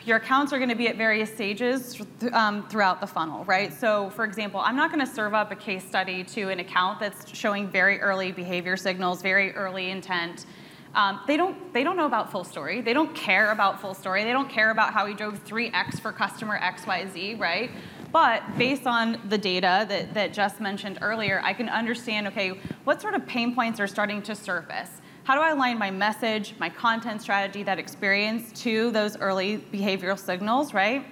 your 0.05 0.17
accounts 0.17 0.53
are 0.53 0.57
going 0.57 0.69
to 0.69 0.75
be 0.75 0.87
at 0.87 0.97
various 0.97 1.33
stages 1.33 1.99
um, 2.31 2.67
throughout 2.69 3.01
the 3.01 3.07
funnel, 3.07 3.43
right? 3.45 3.73
So, 3.73 4.11
for 4.11 4.23
example, 4.23 4.59
I'm 4.59 4.75
not 4.75 4.91
going 4.91 5.05
to 5.05 5.11
serve 5.11 5.33
up 5.33 5.51
a 5.51 5.55
case 5.55 5.83
study 5.83 6.23
to 6.25 6.49
an 6.49 6.59
account 6.59 6.99
that's 6.99 7.35
showing 7.35 7.67
very 7.67 7.99
early 7.99 8.31
behavior 8.31 8.77
signals, 8.77 9.23
very 9.23 9.51
early 9.53 9.89
intent. 9.89 10.45
Um, 10.93 11.19
they 11.27 11.35
don't 11.35 11.73
they 11.73 11.83
don't 11.83 11.97
know 11.97 12.05
about 12.05 12.31
FullStory. 12.31 12.85
They 12.85 12.93
don't 12.93 13.13
care 13.15 13.51
about 13.51 13.81
FullStory. 13.81 14.23
They 14.23 14.31
don't 14.31 14.49
care 14.49 14.71
about 14.71 14.93
how 14.93 15.05
we 15.05 15.13
drove 15.13 15.43
3x 15.43 15.99
for 15.99 16.11
customer 16.13 16.57
XYZ, 16.59 17.37
right? 17.39 17.71
But 18.13 18.43
based 18.57 18.87
on 18.87 19.19
the 19.27 19.37
data 19.37 19.85
that, 19.89 20.13
that 20.13 20.31
Jess 20.31 20.61
mentioned 20.61 20.99
earlier, 21.01 21.41
I 21.43 21.51
can 21.51 21.67
understand, 21.67 22.27
okay, 22.27 22.51
what 22.85 23.01
sort 23.01 23.13
of 23.13 23.25
pain 23.25 23.53
points 23.53 23.77
are 23.81 23.87
starting 23.87 24.21
to 24.21 24.35
surface? 24.35 24.89
How 25.25 25.33
do 25.33 25.41
I 25.41 25.53
align 25.53 25.79
my 25.79 25.89
message, 25.89 26.53
my 26.59 26.69
content 26.69 27.19
strategy, 27.19 27.63
that 27.63 27.79
experience 27.79 28.51
to 28.61 28.91
those 28.91 29.17
early 29.17 29.57
behavioral 29.57 30.19
signals, 30.19 30.71
right? 30.71 31.03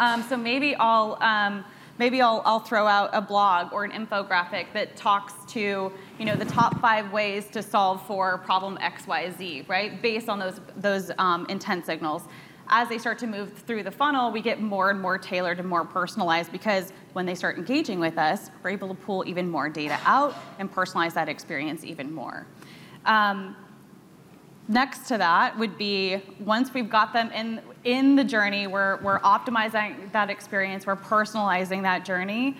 Um, 0.00 0.24
so 0.24 0.36
maybe 0.36 0.74
I'll 0.74 1.16
um, 1.22 1.64
maybe 1.96 2.20
I'll, 2.20 2.42
I'll 2.44 2.58
throw 2.58 2.88
out 2.88 3.10
a 3.12 3.20
blog 3.20 3.72
or 3.72 3.84
an 3.84 3.92
infographic 3.92 4.72
that 4.72 4.96
talks 4.96 5.32
to 5.52 5.92
you 6.18 6.24
know 6.24 6.34
the 6.34 6.44
top 6.44 6.80
five 6.80 7.12
ways 7.12 7.46
to 7.50 7.62
solve 7.62 8.04
for 8.04 8.38
problem 8.38 8.78
X 8.80 9.06
Y 9.06 9.30
Z, 9.38 9.64
right? 9.68 10.02
Based 10.02 10.28
on 10.28 10.40
those 10.40 10.60
those 10.76 11.12
um, 11.18 11.46
intent 11.48 11.86
signals. 11.86 12.22
As 12.66 12.88
they 12.88 12.98
start 12.98 13.16
to 13.20 13.28
move 13.28 13.52
through 13.52 13.84
the 13.84 13.92
funnel, 13.92 14.32
we 14.32 14.42
get 14.42 14.60
more 14.60 14.90
and 14.90 15.00
more 15.00 15.18
tailored 15.18 15.60
and 15.60 15.68
more 15.68 15.84
personalized 15.84 16.50
because 16.50 16.92
when 17.12 17.24
they 17.24 17.36
start 17.36 17.58
engaging 17.58 18.00
with 18.00 18.18
us, 18.18 18.50
we're 18.64 18.70
able 18.70 18.88
to 18.88 18.94
pull 18.94 19.22
even 19.24 19.48
more 19.48 19.68
data 19.68 20.00
out 20.04 20.34
and 20.58 20.68
personalize 20.74 21.14
that 21.14 21.28
experience 21.28 21.84
even 21.84 22.12
more. 22.12 22.44
Um, 23.06 23.56
next 24.68 25.06
to 25.08 25.18
that 25.18 25.56
would 25.58 25.78
be 25.78 26.20
once 26.40 26.74
we've 26.74 26.90
got 26.90 27.12
them 27.12 27.30
in 27.30 27.60
in 27.84 28.16
the 28.16 28.24
journey 28.24 28.66
we're, 28.66 28.96
we're 29.00 29.20
optimizing 29.20 30.10
that 30.10 30.28
experience 30.28 30.86
we're 30.86 30.96
personalizing 30.96 31.82
that 31.82 32.04
journey. 32.04 32.56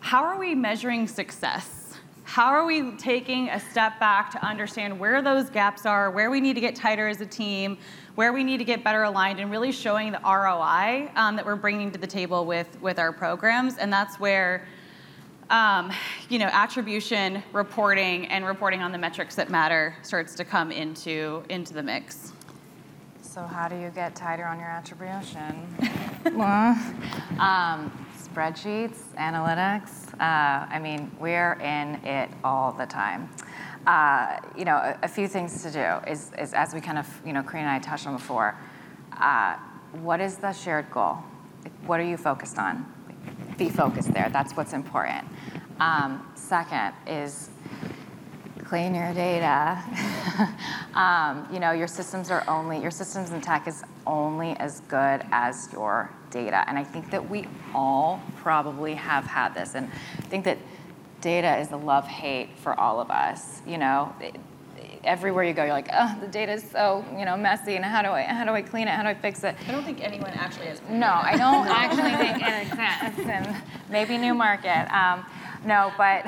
How 0.00 0.22
are 0.22 0.38
we 0.38 0.54
measuring 0.54 1.08
success? 1.08 1.96
How 2.22 2.50
are 2.50 2.64
we 2.64 2.92
taking 2.92 3.48
a 3.48 3.58
step 3.58 3.98
back 3.98 4.30
to 4.32 4.46
understand 4.46 5.00
where 5.00 5.20
those 5.20 5.50
gaps 5.50 5.84
are 5.84 6.10
where 6.12 6.30
we 6.30 6.40
need 6.40 6.54
to 6.54 6.60
get 6.60 6.76
tighter 6.76 7.08
as 7.08 7.20
a 7.20 7.26
team 7.26 7.76
where 8.14 8.32
we 8.32 8.44
need 8.44 8.58
to 8.58 8.64
get 8.64 8.84
better 8.84 9.02
aligned 9.02 9.40
and 9.40 9.50
really 9.50 9.72
showing 9.72 10.12
the 10.12 10.20
roi 10.20 11.10
um, 11.16 11.34
that 11.34 11.44
we're 11.44 11.56
bringing 11.56 11.90
to 11.90 11.98
the 11.98 12.06
table 12.06 12.44
with 12.44 12.80
with 12.80 13.00
our 13.00 13.12
programs? 13.12 13.78
And 13.78 13.92
that's 13.92 14.20
where 14.20 14.64
um, 15.50 15.92
you 16.28 16.38
know, 16.38 16.48
attribution, 16.52 17.42
reporting, 17.52 18.26
and 18.26 18.44
reporting 18.44 18.82
on 18.82 18.92
the 18.92 18.98
metrics 18.98 19.34
that 19.36 19.50
matter 19.50 19.94
starts 20.02 20.34
to 20.36 20.44
come 20.44 20.70
into 20.70 21.42
into 21.48 21.74
the 21.74 21.82
mix. 21.82 22.32
So 23.22 23.42
how 23.42 23.68
do 23.68 23.76
you 23.78 23.90
get 23.90 24.16
tighter 24.16 24.44
on 24.44 24.58
your 24.58 24.68
attribution? 24.68 25.66
Um, 27.38 28.06
spreadsheets, 28.18 28.98
analytics. 29.16 30.12
Uh, 30.14 30.66
I 30.68 30.80
mean, 30.80 31.10
we're 31.20 31.52
in 31.54 31.94
it 32.04 32.30
all 32.42 32.72
the 32.72 32.86
time. 32.86 33.30
Uh, 33.86 34.38
you 34.56 34.64
know, 34.64 34.76
a, 34.76 34.98
a 35.04 35.08
few 35.08 35.28
things 35.28 35.62
to 35.62 35.70
do 35.70 36.10
is, 36.10 36.32
is, 36.38 36.52
as 36.52 36.74
we 36.74 36.80
kind 36.80 36.98
of, 36.98 37.06
you 37.24 37.32
know, 37.32 37.42
Karina 37.42 37.68
and 37.68 37.76
I 37.76 37.78
touched 37.78 38.06
on 38.06 38.14
before. 38.14 38.56
Uh, 39.12 39.56
what 40.02 40.20
is 40.20 40.36
the 40.36 40.52
shared 40.52 40.90
goal? 40.90 41.18
What 41.86 42.00
are 42.00 42.04
you 42.04 42.16
focused 42.16 42.58
on? 42.58 42.92
Be 43.56 43.68
focused 43.68 44.12
there. 44.12 44.28
That's 44.30 44.56
what's 44.56 44.72
important. 44.72 45.26
Um, 45.80 46.30
second 46.34 46.92
is 47.06 47.50
clean 48.64 48.94
your 48.94 49.14
data. 49.14 49.82
um, 50.94 51.48
you 51.52 51.58
know, 51.58 51.72
your 51.72 51.86
systems 51.86 52.30
are 52.30 52.44
only, 52.48 52.80
your 52.80 52.90
systems 52.90 53.30
and 53.30 53.42
tech 53.42 53.66
is 53.66 53.82
only 54.06 54.52
as 54.58 54.80
good 54.80 55.24
as 55.32 55.72
your 55.72 56.10
data. 56.30 56.64
And 56.68 56.78
I 56.78 56.84
think 56.84 57.10
that 57.10 57.30
we 57.30 57.46
all 57.74 58.20
probably 58.36 58.94
have 58.94 59.24
had 59.24 59.54
this. 59.54 59.74
And 59.74 59.90
I 60.18 60.22
think 60.22 60.44
that 60.44 60.58
data 61.20 61.56
is 61.56 61.68
the 61.68 61.78
love 61.78 62.06
hate 62.06 62.50
for 62.58 62.78
all 62.78 63.00
of 63.00 63.10
us. 63.10 63.62
You 63.66 63.78
know, 63.78 64.14
everywhere 65.08 65.42
you 65.42 65.54
go, 65.54 65.64
you're 65.64 65.72
like, 65.72 65.88
oh, 65.92 66.16
the 66.20 66.28
data 66.28 66.52
is 66.52 66.62
so, 66.62 67.04
you 67.16 67.24
know, 67.24 67.36
messy. 67.36 67.76
And 67.76 67.84
how 67.84 68.02
do 68.02 68.10
I, 68.10 68.22
how 68.22 68.44
do 68.44 68.52
I 68.52 68.62
clean 68.62 68.86
it? 68.86 68.90
How 68.90 69.02
do 69.02 69.08
I 69.08 69.14
fix 69.14 69.42
it? 69.42 69.56
I 69.66 69.72
don't 69.72 69.82
think 69.82 70.02
anyone 70.04 70.30
actually 70.34 70.66
has. 70.66 70.80
No, 70.88 71.08
I 71.08 71.36
don't 71.36 71.66
actually 71.82 72.14
think 72.16 72.42
it 72.46 72.62
exists. 72.62 73.26
And 73.26 73.56
maybe 73.90 74.18
new 74.18 74.34
market. 74.34 74.86
Um, 74.94 75.24
no, 75.64 75.92
but 75.96 76.26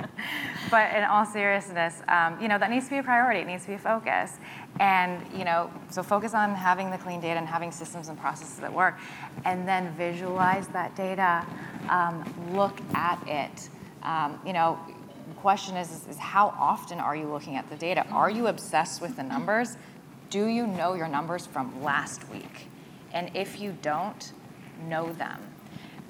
but 0.70 0.94
in 0.94 1.04
all 1.04 1.24
seriousness, 1.24 2.02
um, 2.08 2.40
you 2.40 2.48
know 2.48 2.58
that 2.58 2.70
needs 2.70 2.84
to 2.84 2.90
be 2.90 2.98
a 2.98 3.02
priority. 3.02 3.40
It 3.40 3.46
needs 3.46 3.64
to 3.64 3.70
be 3.70 3.74
a 3.74 3.78
focus. 3.78 4.32
And 4.80 5.26
you 5.36 5.44
know, 5.44 5.72
so 5.90 6.02
focus 6.02 6.34
on 6.34 6.54
having 6.54 6.90
the 6.90 6.98
clean 6.98 7.20
data 7.20 7.38
and 7.38 7.48
having 7.48 7.72
systems 7.72 8.08
and 8.08 8.18
processes 8.18 8.58
that 8.58 8.72
work, 8.72 8.98
and 9.44 9.66
then 9.66 9.94
visualize 9.96 10.68
that 10.68 10.94
data. 10.94 11.44
Um, 11.88 12.24
look 12.52 12.80
at 12.94 13.18
it. 13.26 13.68
Um, 14.02 14.38
you 14.46 14.52
know, 14.52 14.78
the 15.28 15.34
question 15.34 15.76
is, 15.76 15.90
is, 15.90 16.06
is 16.08 16.18
how 16.18 16.48
often 16.58 17.00
are 17.00 17.16
you 17.16 17.26
looking 17.26 17.56
at 17.56 17.68
the 17.70 17.76
data? 17.76 18.06
Are 18.10 18.30
you 18.30 18.46
obsessed 18.46 19.00
with 19.00 19.16
the 19.16 19.22
numbers? 19.22 19.76
Do 20.30 20.46
you 20.46 20.66
know 20.66 20.94
your 20.94 21.08
numbers 21.08 21.46
from 21.46 21.82
last 21.82 22.28
week? 22.30 22.68
And 23.12 23.30
if 23.34 23.60
you 23.60 23.76
don't, 23.82 24.32
know 24.88 25.12
them. 25.12 25.40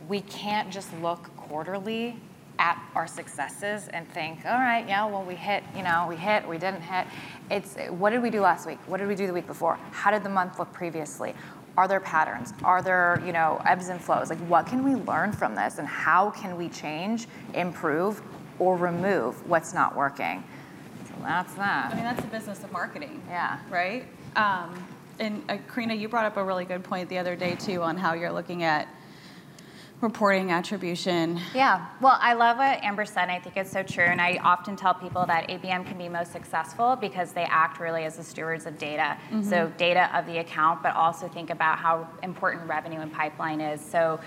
We 0.08 0.20
can't 0.22 0.70
just 0.70 0.88
look 1.00 1.30
quarterly 1.36 2.16
at 2.58 2.80
our 2.94 3.06
successes 3.06 3.88
and 3.88 4.08
think, 4.08 4.44
all 4.46 4.52
right, 4.58 4.86
yeah, 4.86 5.04
well, 5.06 5.24
we 5.24 5.34
hit, 5.34 5.64
you 5.76 5.82
know, 5.82 6.06
we 6.08 6.16
hit, 6.16 6.46
we 6.48 6.56
didn't 6.56 6.82
hit. 6.82 7.06
It's 7.50 7.76
what 7.90 8.10
did 8.10 8.22
we 8.22 8.30
do 8.30 8.40
last 8.40 8.66
week? 8.66 8.78
What 8.86 8.98
did 8.98 9.08
we 9.08 9.14
do 9.14 9.26
the 9.26 9.32
week 9.32 9.46
before? 9.46 9.78
How 9.90 10.10
did 10.10 10.22
the 10.22 10.28
month 10.28 10.58
look 10.58 10.72
previously? 10.72 11.34
Are 11.76 11.88
there 11.88 12.00
patterns? 12.00 12.54
Are 12.62 12.80
there, 12.80 13.20
you 13.26 13.32
know, 13.32 13.60
ebbs 13.66 13.88
and 13.88 14.00
flows? 14.00 14.30
Like, 14.30 14.38
what 14.40 14.66
can 14.66 14.84
we 14.84 14.94
learn 14.94 15.32
from 15.32 15.56
this, 15.56 15.78
and 15.78 15.88
how 15.88 16.30
can 16.30 16.56
we 16.56 16.68
change, 16.68 17.26
improve, 17.54 18.22
or 18.58 18.76
remove 18.76 19.48
what's 19.48 19.74
not 19.74 19.96
working? 19.96 20.44
So 21.08 21.14
that's 21.22 21.54
that. 21.54 21.92
I 21.92 21.94
mean, 21.94 22.04
that's 22.04 22.22
the 22.22 22.28
business 22.28 22.62
of 22.64 22.72
marketing. 22.72 23.22
Yeah. 23.28 23.58
Right. 23.70 24.06
Um, 24.36 24.86
and 25.18 25.42
uh, 25.48 25.58
Karina, 25.72 25.94
you 25.94 26.08
brought 26.08 26.26
up 26.26 26.36
a 26.36 26.44
really 26.44 26.64
good 26.64 26.82
point 26.82 27.08
the 27.08 27.18
other 27.18 27.36
day 27.36 27.54
too 27.54 27.82
on 27.82 27.96
how 27.96 28.14
you're 28.14 28.32
looking 28.32 28.62
at 28.62 28.88
reporting 30.00 30.52
attribution. 30.52 31.40
Yeah, 31.54 31.86
well, 32.00 32.18
I 32.20 32.34
love 32.34 32.58
what 32.58 32.82
Amber 32.84 33.04
said, 33.04 33.22
and 33.22 33.32
I 33.32 33.40
think 33.40 33.56
it's 33.56 33.70
so 33.70 33.82
true. 33.82 34.04
And 34.04 34.20
I 34.20 34.38
often 34.44 34.76
tell 34.76 34.94
people 34.94 35.24
that 35.26 35.48
ABM 35.48 35.86
can 35.86 35.98
be 35.98 36.08
most 36.08 36.30
successful 36.30 36.96
because 36.96 37.32
they 37.32 37.44
act 37.44 37.80
really 37.80 38.04
as 38.04 38.16
the 38.16 38.22
stewards 38.22 38.66
of 38.66 38.76
data. 38.78 39.16
Mm-hmm. 39.30 39.42
So, 39.42 39.72
data 39.76 40.16
of 40.16 40.26
the 40.26 40.38
account, 40.38 40.82
but 40.82 40.94
also 40.94 41.26
think 41.26 41.50
about 41.50 41.78
how 41.78 42.06
important 42.22 42.68
revenue 42.68 43.00
and 43.00 43.12
pipeline 43.12 43.60
is. 43.60 43.80
So, 43.80 44.20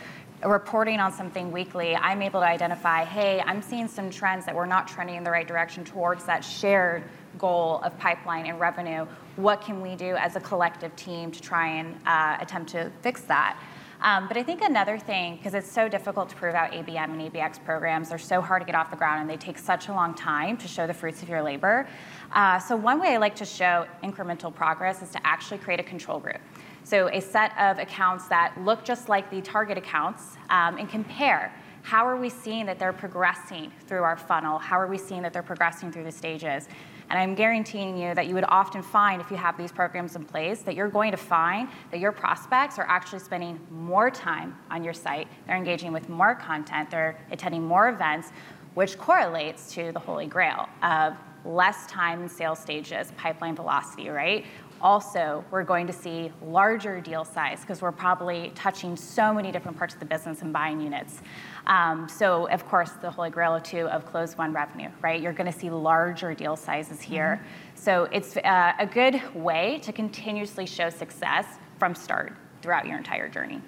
reporting 0.43 0.99
on 0.99 1.11
something 1.11 1.51
weekly, 1.51 1.95
I'm 1.95 2.21
able 2.21 2.39
to 2.41 2.45
identify, 2.45 3.03
hey, 3.03 3.41
I'm 3.45 3.61
seeing 3.61 3.87
some 3.87 4.09
trends 4.09 4.45
that 4.45 4.55
we're 4.55 4.65
not 4.65 4.87
trending 4.87 5.15
in 5.15 5.23
the 5.23 5.31
right 5.31 5.47
direction 5.47 5.83
towards 5.83 6.25
that 6.25 6.43
shared 6.43 7.03
goal 7.37 7.79
of 7.83 7.97
pipeline 7.97 8.45
and 8.45 8.59
revenue. 8.59 9.05
What 9.35 9.61
can 9.61 9.81
we 9.81 9.95
do 9.95 10.15
as 10.15 10.35
a 10.35 10.39
collective 10.39 10.95
team 10.95 11.31
to 11.31 11.41
try 11.41 11.67
and 11.67 11.95
uh, 12.05 12.37
attempt 12.39 12.71
to 12.71 12.91
fix 13.01 13.21
that? 13.21 13.61
Um, 13.99 14.27
but 14.27 14.37
I 14.37 14.43
think 14.43 14.61
another 14.61 14.99
thing, 14.99 15.37
because 15.37 15.55
it's 15.55 15.71
so 15.71 15.89
difficult 15.89 16.29
to 16.29 16.35
prove 16.35 16.53
out 16.53 16.71
ABM 16.71 17.19
and 17.19 17.33
ABX 17.33 17.63
programs, 17.65 18.09
they're 18.09 18.19
so 18.19 18.41
hard 18.41 18.61
to 18.61 18.65
get 18.65 18.75
off 18.75 18.91
the 18.91 18.95
ground 18.95 19.21
and 19.21 19.29
they 19.29 19.37
take 19.37 19.57
such 19.57 19.87
a 19.87 19.91
long 19.91 20.13
time 20.13 20.55
to 20.57 20.67
show 20.67 20.85
the 20.85 20.93
fruits 20.93 21.23
of 21.23 21.29
your 21.29 21.41
labor. 21.41 21.87
Uh, 22.31 22.59
so, 22.59 22.75
one 22.75 22.99
way 22.99 23.09
I 23.09 23.17
like 23.17 23.35
to 23.37 23.45
show 23.45 23.87
incremental 24.03 24.53
progress 24.53 25.01
is 25.01 25.09
to 25.11 25.25
actually 25.25 25.57
create 25.57 25.79
a 25.79 25.83
control 25.83 26.19
group. 26.19 26.39
So, 26.87 27.09
a 27.09 27.19
set 27.19 27.51
of 27.59 27.79
accounts 27.79 28.29
that 28.29 28.53
look 28.61 28.85
just 28.85 29.09
like 29.09 29.29
the 29.29 29.41
target 29.41 29.77
accounts 29.77 30.37
um, 30.49 30.77
and 30.77 30.87
compare 30.87 31.53
how 31.81 32.07
are 32.07 32.15
we 32.15 32.29
seeing 32.29 32.65
that 32.65 32.79
they're 32.79 32.93
progressing 32.93 33.73
through 33.87 34.03
our 34.03 34.15
funnel? 34.15 34.57
How 34.57 34.79
are 34.79 34.87
we 34.87 34.97
seeing 34.97 35.21
that 35.23 35.33
they're 35.33 35.43
progressing 35.43 35.91
through 35.91 36.05
the 36.05 36.13
stages? 36.13 36.69
And 37.09 37.19
I'm 37.19 37.35
guaranteeing 37.35 37.97
you 37.97 38.15
that 38.15 38.27
you 38.27 38.35
would 38.35 38.45
often 38.47 38.81
find, 38.81 39.21
if 39.21 39.29
you 39.29 39.35
have 39.35 39.57
these 39.57 39.73
programs 39.73 40.15
in 40.15 40.23
place, 40.23 40.61
that 40.61 40.75
you're 40.75 40.87
going 40.87 41.11
to 41.11 41.17
find 41.17 41.67
that 41.91 41.99
your 41.99 42.13
prospects 42.13 42.79
are 42.79 42.87
actually 42.87 43.19
spending 43.19 43.59
more 43.69 44.09
time 44.09 44.57
on 44.71 44.81
your 44.81 44.93
site. 44.93 45.27
They're 45.45 45.57
engaging 45.57 45.91
with 45.91 46.07
more 46.07 46.35
content, 46.35 46.89
they're 46.89 47.19
attending 47.31 47.63
more 47.63 47.89
events, 47.89 48.31
which 48.75 48.97
correlates 48.97 49.73
to 49.73 49.91
the 49.91 49.99
holy 49.99 50.27
grail 50.27 50.69
of 50.81 51.17
less 51.43 51.85
time 51.87 52.21
in 52.21 52.29
sales 52.29 52.59
stages, 52.59 53.11
pipeline 53.17 53.57
velocity, 53.57 54.07
right? 54.09 54.45
Also, 54.81 55.43
we're 55.51 55.63
going 55.63 55.87
to 55.87 55.93
see 55.93 56.31
larger 56.41 57.01
deal 57.01 57.25
size 57.25 57.61
because 57.61 57.81
we're 57.81 57.91
probably 57.91 58.51
touching 58.55 58.95
so 58.95 59.33
many 59.33 59.51
different 59.51 59.77
parts 59.77 59.93
of 59.93 59.99
the 59.99 60.05
business 60.05 60.41
and 60.41 60.53
buying 60.53 60.79
units. 60.79 61.21
Um, 61.65 62.07
so, 62.07 62.47
of 62.49 62.65
course, 62.65 62.91
the 63.01 63.09
holy 63.09 63.29
grail 63.29 63.59
too 63.59 63.87
of 63.89 64.05
close 64.05 64.37
won 64.37 64.53
revenue, 64.53 64.89
right? 65.01 65.21
You're 65.21 65.33
going 65.33 65.51
to 65.51 65.57
see 65.57 65.69
larger 65.69 66.33
deal 66.33 66.55
sizes 66.55 67.01
here. 67.01 67.41
Mm-hmm. 67.41 67.77
So, 67.77 68.03
it's 68.11 68.37
uh, 68.37 68.73
a 68.79 68.85
good 68.85 69.21
way 69.35 69.79
to 69.83 69.91
continuously 69.91 70.65
show 70.65 70.89
success 70.89 71.45
from 71.79 71.95
start 71.95 72.33
throughout 72.61 72.87
your 72.87 72.97
entire 72.97 73.29
journey. 73.29 73.61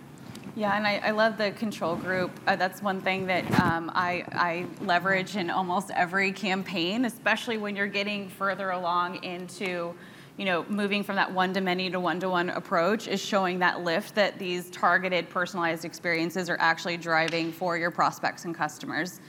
Yeah, 0.55 0.75
and 0.75 0.85
I, 0.85 0.97
I, 0.97 1.11
love 1.11 1.37
the 1.37 1.51
control 1.51 1.95
group. 1.95 2.31
Uh, 2.47 2.55
that's 2.55 2.81
one 2.81 3.01
thing 3.01 3.27
that 3.27 3.45
um, 3.61 3.91
I, 3.93 4.25
I, 4.31 4.65
leverage 4.83 5.35
in 5.35 5.49
almost 5.49 5.91
every 5.91 6.31
campaign, 6.31 7.05
especially 7.05 7.57
when 7.57 7.75
you're 7.75 7.87
getting 7.87 8.29
further 8.29 8.71
along 8.71 9.23
into 9.23 9.93
you 10.39 10.45
know, 10.45 10.65
moving 10.69 11.03
from 11.03 11.17
that 11.17 11.29
one 11.33 11.53
to 11.53 11.59
many 11.59 11.89
to 11.89 11.99
one 11.99 12.17
to 12.21 12.29
one 12.29 12.49
approach 12.51 13.09
is 13.09 13.19
showing 13.19 13.59
that 13.59 13.83
lift 13.83 14.15
that 14.15 14.39
these 14.39 14.69
targeted 14.69 15.29
personalized 15.29 15.83
experiences 15.83 16.49
are 16.49 16.55
actually 16.61 16.95
driving 16.95 17.51
for 17.51 17.77
your 17.77 17.91
prospects 17.91 18.45
and 18.45 18.55
customers. 18.55 19.19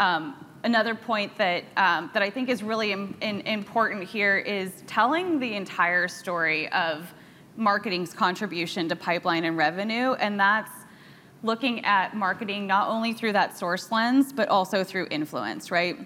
Um, 0.00 0.44
another 0.64 0.96
point 0.96 1.38
that, 1.38 1.62
um, 1.76 2.10
that 2.12 2.24
I 2.24 2.30
think 2.30 2.48
is 2.48 2.64
really 2.64 2.90
in, 2.90 3.14
important 3.22 4.02
here 4.02 4.36
is 4.36 4.82
telling 4.88 5.38
the 5.38 5.54
entire 5.54 6.08
story 6.08 6.68
of 6.72 7.14
marketing's 7.56 8.12
contribution 8.12 8.88
to 8.88 8.96
pipeline 8.96 9.44
and 9.44 9.56
revenue, 9.56 10.14
and 10.14 10.40
that's 10.40 10.72
looking 11.44 11.84
at 11.84 12.16
marketing 12.16 12.66
not 12.66 12.88
only 12.88 13.12
through 13.12 13.34
that 13.34 13.56
source 13.56 13.92
lens, 13.92 14.32
but 14.32 14.48
also 14.48 14.82
through 14.82 15.06
influence, 15.12 15.70
right? 15.70 15.96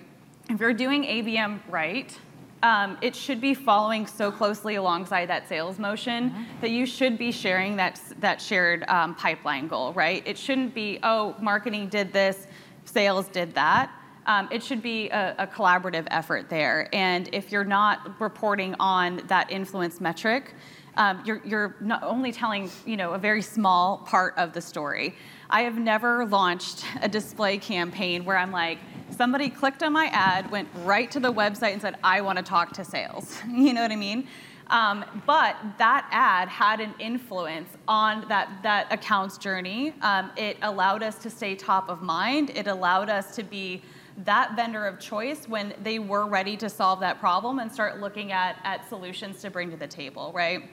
If 0.51 0.61
you're 0.61 0.75
doing 0.75 1.05
ABM 1.05 1.61
right, 1.71 2.15
um, 2.63 2.97
it 3.03 3.17
should 3.17 3.41
be 3.41 3.55
following 3.55 4.07
so 4.07 4.31
closely 4.31 4.77
alongside 4.77 5.27
that 5.29 5.49
sales 5.49 5.79
motion 5.79 6.31
mm-hmm. 6.31 6.61
that 6.61 6.71
you 6.71 6.87
should 6.87 7.19
be 7.19 7.33
sharing 7.33 7.77
that, 7.77 8.01
that 8.21 8.41
shared 8.41 8.89
um, 8.89 9.15
pipeline 9.15 9.67
goal, 9.67 9.93
right? 9.95 10.23
It 10.27 10.39
shouldn't 10.39 10.75
be, 10.75 11.01
oh, 11.03 11.35
marketing 11.41 11.89
did 11.89 12.13
this, 12.13 12.47
sales 12.85 13.27
did 13.29 13.55
that. 13.55 13.91
Um, 14.27 14.49
it 14.53 14.63
should 14.63 14.83
be 14.83 15.11
a, 15.11 15.35
a, 15.39 15.47
collaborative 15.49 16.07
effort 16.13 16.49
there. 16.49 16.89
And 16.93 17.29
if 17.33 17.51
you're 17.51 17.65
not 17.65 18.21
reporting 18.21 18.77
on 18.79 19.21
that 19.27 19.51
influence 19.51 20.01
metric, 20.01 20.55
um, 20.97 21.23
you're, 21.25 21.41
you're 21.45 21.75
not 21.81 22.05
only 22.05 22.31
telling 22.31 22.71
you 22.87 22.97
know, 22.97 23.15
a 23.15 23.19
very 23.19 23.43
small 23.43 23.99
part 23.99 24.35
of 24.37 24.53
the 24.53 24.61
story. 24.61 25.17
I 25.51 25.63
have 25.63 25.77
never 25.77 26.25
launched 26.27 26.85
a 27.03 27.09
display 27.09 27.59
campaign 27.59 28.25
where 28.25 28.37
I'm 28.37 28.53
like, 28.53 28.79
somebody 29.13 29.49
clicked 29.49 29.83
on 29.83 29.93
my 29.93 30.07
ad, 30.07 30.51
went 30.51 30.69
right 30.85 31.11
to 31.11 31.21
the 31.21 31.33
website 31.33 31.73
and 31.73 31.83
said, 31.83 31.97
I 32.03 32.21
want 32.21 32.39
to 32.39 32.45
talk 32.45 32.73
to 32.75 32.85
sales. 32.85 33.39
you 33.49 33.73
know 33.73 33.83
what 33.83 33.93
I 33.93 33.97
mean? 33.97 34.27
Um, 34.69 35.05
but 35.27 35.57
that 35.79 36.09
ad 36.11 36.49
had 36.49 36.81
an 36.81 36.95
influence 36.99 37.77
on 37.87 38.27
that, 38.29 38.49
that 38.63 38.91
account's 38.91 39.37
journey. 39.37 39.93
Um, 40.01 40.31
it 40.37 40.57
allowed 40.63 41.03
us 41.03 41.19
to 41.19 41.31
stay 41.31 41.55
top 41.55 41.91
of 41.91 42.01
mind. 42.01 42.51
It 42.51 42.67
allowed 42.67 43.11
us 43.11 43.35
to 43.37 43.43
be 43.43 43.83
that 44.25 44.57
vendor 44.57 44.87
of 44.87 44.99
choice 44.99 45.49
when 45.49 45.75
they 45.83 45.99
were 45.99 46.27
ready 46.27 46.57
to 46.57 46.69
solve 46.69 47.01
that 47.01 47.21
problem 47.21 47.59
and 47.59 47.71
start 47.71 48.01
looking 48.01 48.33
at, 48.33 48.57
at 48.65 48.89
solutions 48.89 49.41
to 49.43 49.51
bring 49.51 49.71
to 49.71 49.77
the 49.77 49.87
table, 49.87 50.33
right? 50.35 50.71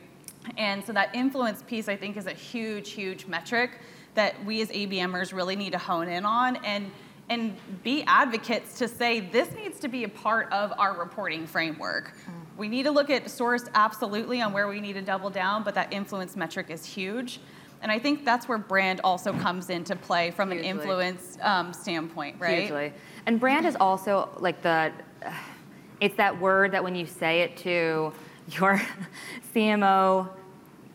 And 0.58 0.84
so 0.84 0.93
that 0.93 1.13
influence 1.13 1.63
piece, 1.63 1.89
I 1.89 1.95
think, 1.95 2.17
is 2.17 2.25
a 2.25 2.34
huge, 2.34 2.91
huge 2.91 3.25
metric 3.25 3.80
that 4.15 4.43
we 4.45 4.62
as 4.62 4.69
ABMers 4.69 5.34
really 5.34 5.56
need 5.56 5.71
to 5.73 5.78
hone 5.78 6.08
in 6.08 6.25
on. 6.25 6.58
And 6.58 6.91
and 7.29 7.55
be 7.83 8.03
advocates 8.03 8.77
to 8.79 8.87
say 8.87 9.19
this 9.19 9.53
needs 9.53 9.79
to 9.79 9.87
be 9.87 10.03
a 10.03 10.09
part 10.09 10.51
of 10.51 10.73
our 10.77 10.97
reporting 10.97 11.45
framework. 11.45 12.13
We 12.57 12.67
need 12.67 12.83
to 12.83 12.91
look 12.91 13.09
at 13.09 13.29
source 13.29 13.65
absolutely 13.75 14.41
on 14.41 14.51
where 14.51 14.67
we 14.67 14.81
need 14.81 14.93
to 14.93 15.01
double 15.01 15.29
down, 15.29 15.63
but 15.63 15.75
that 15.75 15.93
influence 15.93 16.35
metric 16.35 16.67
is 16.69 16.83
huge. 16.85 17.39
And 17.81 17.91
I 17.91 17.99
think 17.99 18.25
that's 18.25 18.49
where 18.49 18.57
brand 18.57 18.99
also 19.03 19.31
comes 19.31 19.69
into 19.69 19.95
play 19.95 20.31
from 20.31 20.51
Hugely. 20.51 20.69
an 20.69 20.77
influence 20.77 21.37
um, 21.41 21.71
standpoint, 21.71 22.35
right? 22.39 22.59
Hugely. 22.59 22.93
And 23.25 23.39
brand 23.39 23.65
is 23.65 23.77
also 23.79 24.29
like 24.39 24.61
the, 24.61 24.91
it's 26.01 26.17
that 26.17 26.39
word 26.39 26.71
that 26.71 26.83
when 26.83 26.95
you 26.95 27.05
say 27.05 27.41
it 27.41 27.55
to 27.57 28.11
your 28.51 28.81
CMO, 29.55 30.27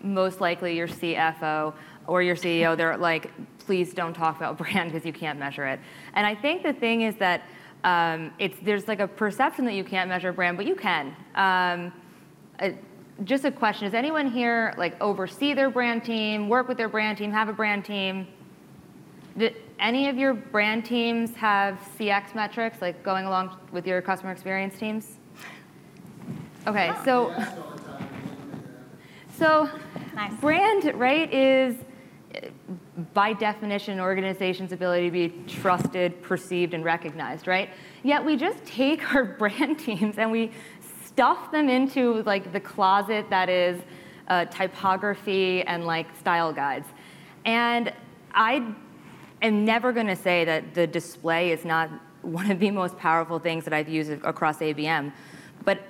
most 0.02 0.40
likely 0.40 0.76
your 0.76 0.88
CFO, 0.88 1.72
or 2.06 2.22
your 2.22 2.36
CEO, 2.36 2.76
they're 2.76 2.98
like, 2.98 3.30
please 3.64 3.94
don't 3.94 4.14
talk 4.14 4.37
about 4.37 4.59
brand 4.64 4.92
because 4.92 5.07
you 5.07 5.12
can't 5.12 5.38
measure 5.38 5.66
it. 5.66 5.81
And 6.14 6.27
I 6.27 6.35
think 6.35 6.62
the 6.62 6.72
thing 6.72 7.03
is 7.03 7.16
that 7.16 7.42
um, 7.85 8.33
it's, 8.38 8.57
there's 8.62 8.88
like 8.88 9.00
a 9.00 9.09
perception 9.09 9.64
that 9.66 9.74
you 9.74 9.85
can't 9.85 10.09
measure 10.09 10.33
brand, 10.33 10.57
but 10.57 10.66
you 10.66 10.74
can. 10.74 11.14
Um, 11.35 11.92
just 13.22 13.44
a 13.44 13.53
question, 13.53 13.85
does 13.85 13.94
anyone 13.94 14.31
here 14.31 14.74
like 14.77 15.00
oversee 15.00 15.55
their 15.55 15.70
brand 15.70 16.03
team, 16.05 16.48
work 16.48 16.66
with 16.66 16.77
their 16.77 16.88
brand 16.88 17.18
team, 17.18 17.31
have 17.31 17.48
a 17.48 17.53
brand 17.53 17.85
team? 17.85 18.27
Did 19.37 19.57
any 19.79 20.09
of 20.09 20.16
your 20.16 20.35
brand 20.35 20.85
teams 20.85 21.35
have 21.35 21.79
CX 21.98 22.35
metrics, 22.35 22.81
like 22.81 23.03
going 23.03 23.27
along 23.27 23.57
with 23.70 23.87
your 23.87 24.00
customer 24.03 24.33
experience 24.33 24.79
teams? 24.79 25.16
Okay, 26.66 26.92
so, 27.05 27.35
so 29.37 29.68
nice. 30.14 30.33
brand, 30.40 30.94
right, 30.98 31.33
is 31.33 31.77
by 33.12 33.32
definition, 33.32 33.94
an 33.94 34.00
organization's 34.00 34.72
ability 34.72 35.06
to 35.06 35.10
be 35.10 35.44
trusted, 35.46 36.22
perceived, 36.22 36.74
and 36.74 36.84
recognized, 36.84 37.46
right? 37.46 37.70
Yet 38.02 38.24
we 38.24 38.37
just 38.37 38.64
take 38.64 39.14
our 39.14 39.24
brand 39.24 39.78
teams 39.78 40.18
and 40.18 40.30
we 40.30 40.52
stuff 41.04 41.52
them 41.52 41.68
into 41.68 42.22
like 42.24 42.52
the 42.52 42.60
closet 42.60 43.28
that 43.30 43.48
is 43.48 43.80
uh, 44.28 44.46
typography 44.46 45.62
and 45.62 45.87
like 45.87 46.06
style 46.16 46.52
guides. 46.52 46.88
And 47.44 47.92
I 48.32 48.74
am 49.42 49.64
never 49.64 49.92
going 49.92 50.06
to 50.06 50.16
say 50.16 50.44
that 50.44 50.74
the 50.74 50.87
display 50.87 51.52
is 51.52 51.64
not 51.64 51.90
one 52.22 52.50
of 52.50 52.58
the 52.58 52.70
most 52.70 52.96
powerful 52.96 53.38
things 53.38 53.64
that 53.64 53.72
I've 53.72 53.88
used 53.88 54.10
across 54.10 54.58
ABM, 54.58 55.12
but 55.64 55.80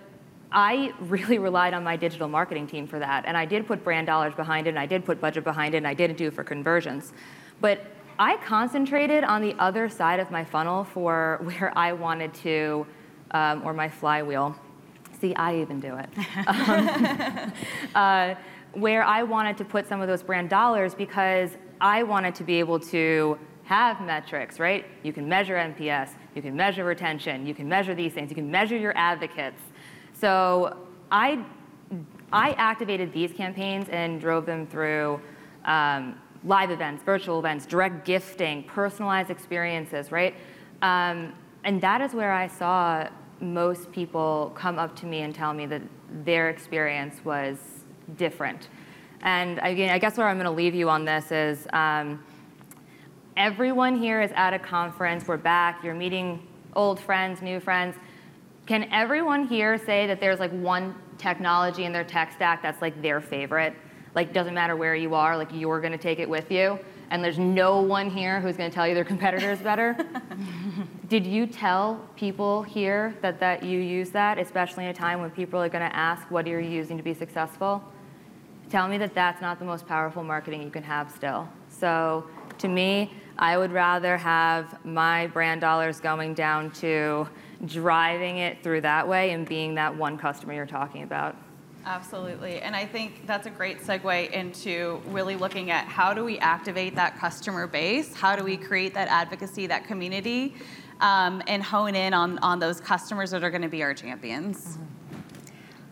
I 0.54 0.92
really 1.00 1.38
relied 1.38 1.74
on 1.74 1.82
my 1.82 1.96
digital 1.96 2.28
marketing 2.28 2.68
team 2.68 2.86
for 2.86 3.00
that. 3.00 3.24
And 3.26 3.36
I 3.36 3.44
did 3.44 3.66
put 3.66 3.82
brand 3.82 4.06
dollars 4.06 4.34
behind 4.34 4.68
it, 4.68 4.70
and 4.70 4.78
I 4.78 4.86
did 4.86 5.04
put 5.04 5.20
budget 5.20 5.42
behind 5.42 5.74
it, 5.74 5.78
and 5.78 5.86
I 5.86 5.94
didn't 5.94 6.16
do 6.16 6.28
it 6.28 6.34
for 6.34 6.44
conversions. 6.44 7.12
But 7.60 7.84
I 8.18 8.36
concentrated 8.36 9.24
on 9.24 9.42
the 9.42 9.54
other 9.58 9.88
side 9.88 10.20
of 10.20 10.30
my 10.30 10.44
funnel 10.44 10.84
for 10.84 11.40
where 11.42 11.76
I 11.76 11.92
wanted 11.92 12.32
to, 12.34 12.86
um, 13.32 13.62
or 13.64 13.72
my 13.72 13.88
flywheel. 13.88 14.56
See, 15.20 15.34
I 15.34 15.56
even 15.56 15.80
do 15.80 15.96
it. 15.96 16.08
um, 16.46 17.52
uh, 17.94 18.34
where 18.74 19.02
I 19.02 19.22
wanted 19.24 19.56
to 19.58 19.64
put 19.64 19.88
some 19.88 20.00
of 20.00 20.08
those 20.08 20.22
brand 20.22 20.50
dollars 20.50 20.94
because 20.94 21.50
I 21.80 22.02
wanted 22.04 22.34
to 22.36 22.44
be 22.44 22.58
able 22.60 22.78
to 22.80 23.38
have 23.64 24.00
metrics, 24.00 24.60
right? 24.60 24.84
You 25.02 25.12
can 25.12 25.28
measure 25.28 25.54
NPS, 25.54 26.10
you 26.34 26.42
can 26.42 26.54
measure 26.54 26.84
retention, 26.84 27.46
you 27.46 27.54
can 27.54 27.68
measure 27.68 27.94
these 27.94 28.12
things, 28.12 28.30
you 28.30 28.36
can 28.36 28.50
measure 28.50 28.76
your 28.76 28.96
advocates. 28.96 29.60
So 30.24 30.74
I 31.12 31.44
I 32.32 32.52
activated 32.52 33.12
these 33.12 33.30
campaigns 33.30 33.90
and 33.90 34.18
drove 34.18 34.46
them 34.46 34.66
through 34.66 35.20
um, 35.66 36.18
live 36.44 36.70
events, 36.70 37.02
virtual 37.02 37.38
events, 37.38 37.66
direct 37.66 38.06
gifting, 38.06 38.62
personalized 38.62 39.28
experiences, 39.28 40.10
right? 40.10 40.34
Um, 40.80 41.34
and 41.64 41.78
that 41.82 42.00
is 42.00 42.14
where 42.14 42.32
I 42.32 42.46
saw 42.46 43.06
most 43.42 43.92
people 43.92 44.50
come 44.54 44.78
up 44.78 44.96
to 45.00 45.04
me 45.04 45.20
and 45.20 45.34
tell 45.34 45.52
me 45.52 45.66
that 45.66 45.82
their 46.24 46.48
experience 46.48 47.22
was 47.22 47.58
different. 48.16 48.70
And 49.20 49.58
again, 49.58 49.90
I 49.90 49.98
guess 49.98 50.16
where 50.16 50.26
I'm 50.26 50.36
going 50.36 50.46
to 50.46 50.50
leave 50.50 50.74
you 50.74 50.88
on 50.88 51.04
this 51.04 51.32
is 51.32 51.66
um, 51.74 52.24
everyone 53.36 53.94
here 53.94 54.22
is 54.22 54.32
at 54.34 54.54
a 54.54 54.58
conference. 54.58 55.28
We're 55.28 55.36
back. 55.36 55.84
You're 55.84 55.92
meeting 55.92 56.46
old 56.74 56.98
friends, 56.98 57.42
new 57.42 57.60
friends. 57.60 57.96
Can 58.66 58.84
everyone 58.84 59.46
here 59.46 59.76
say 59.76 60.06
that 60.06 60.20
there's 60.20 60.40
like 60.40 60.52
one 60.52 60.94
technology 61.18 61.84
in 61.84 61.92
their 61.92 62.04
tech 62.04 62.32
stack 62.32 62.62
that's 62.62 62.80
like 62.80 63.00
their 63.02 63.20
favorite? 63.20 63.74
Like, 64.14 64.32
doesn't 64.32 64.54
matter 64.54 64.76
where 64.76 64.94
you 64.94 65.14
are, 65.14 65.36
like, 65.36 65.48
you're 65.52 65.80
going 65.80 65.92
to 65.92 65.98
take 65.98 66.18
it 66.18 66.28
with 66.28 66.50
you. 66.50 66.78
And 67.10 67.22
there's 67.22 67.38
no 67.38 67.80
one 67.80 68.08
here 68.08 68.40
who's 68.40 68.56
going 68.56 68.70
to 68.70 68.74
tell 68.74 68.86
you 68.86 68.94
their 68.94 69.04
competitor 69.04 69.50
is 69.50 69.58
better. 69.58 69.96
Did 71.08 71.26
you 71.26 71.46
tell 71.46 72.08
people 72.16 72.62
here 72.62 73.14
that, 73.20 73.38
that 73.40 73.62
you 73.62 73.78
use 73.78 74.10
that, 74.10 74.38
especially 74.38 74.84
in 74.84 74.90
a 74.90 74.94
time 74.94 75.20
when 75.20 75.30
people 75.30 75.60
are 75.60 75.68
going 75.68 75.88
to 75.88 75.94
ask, 75.94 76.30
what 76.30 76.46
you're 76.46 76.60
you 76.60 76.70
using 76.70 76.96
to 76.96 77.02
be 77.02 77.12
successful? 77.12 77.82
Tell 78.70 78.88
me 78.88 78.98
that 78.98 79.14
that's 79.14 79.42
not 79.42 79.58
the 79.58 79.64
most 79.64 79.86
powerful 79.86 80.22
marketing 80.22 80.62
you 80.62 80.70
can 80.70 80.82
have 80.82 81.10
still. 81.10 81.48
So, 81.68 82.24
to 82.58 82.68
me, 82.68 83.12
I 83.36 83.58
would 83.58 83.72
rather 83.72 84.16
have 84.16 84.84
my 84.84 85.26
brand 85.26 85.60
dollars 85.60 86.00
going 86.00 86.34
down 86.34 86.70
to 86.72 87.28
driving 87.66 88.38
it 88.38 88.62
through 88.62 88.82
that 88.82 89.06
way 89.06 89.30
and 89.30 89.46
being 89.46 89.74
that 89.74 89.96
one 89.96 90.18
customer 90.18 90.54
you're 90.54 90.66
talking 90.66 91.02
about. 91.02 91.36
Absolutely. 91.86 92.60
And 92.60 92.74
I 92.74 92.86
think 92.86 93.26
that's 93.26 93.46
a 93.46 93.50
great 93.50 93.80
segue 93.80 94.30
into 94.30 95.02
really 95.08 95.36
looking 95.36 95.70
at 95.70 95.86
how 95.86 96.14
do 96.14 96.24
we 96.24 96.38
activate 96.38 96.94
that 96.94 97.18
customer 97.18 97.66
base? 97.66 98.14
How 98.14 98.36
do 98.36 98.42
we 98.42 98.56
create 98.56 98.94
that 98.94 99.08
advocacy, 99.08 99.66
that 99.66 99.86
community, 99.86 100.54
um, 101.00 101.42
and 101.46 101.62
hone 101.62 101.94
in 101.94 102.14
on, 102.14 102.38
on 102.38 102.58
those 102.58 102.80
customers 102.80 103.30
that 103.32 103.44
are 103.44 103.50
going 103.50 103.62
to 103.62 103.68
be 103.68 103.82
our 103.82 103.92
champions? 103.92 104.64
Mm-hmm. 104.64 104.84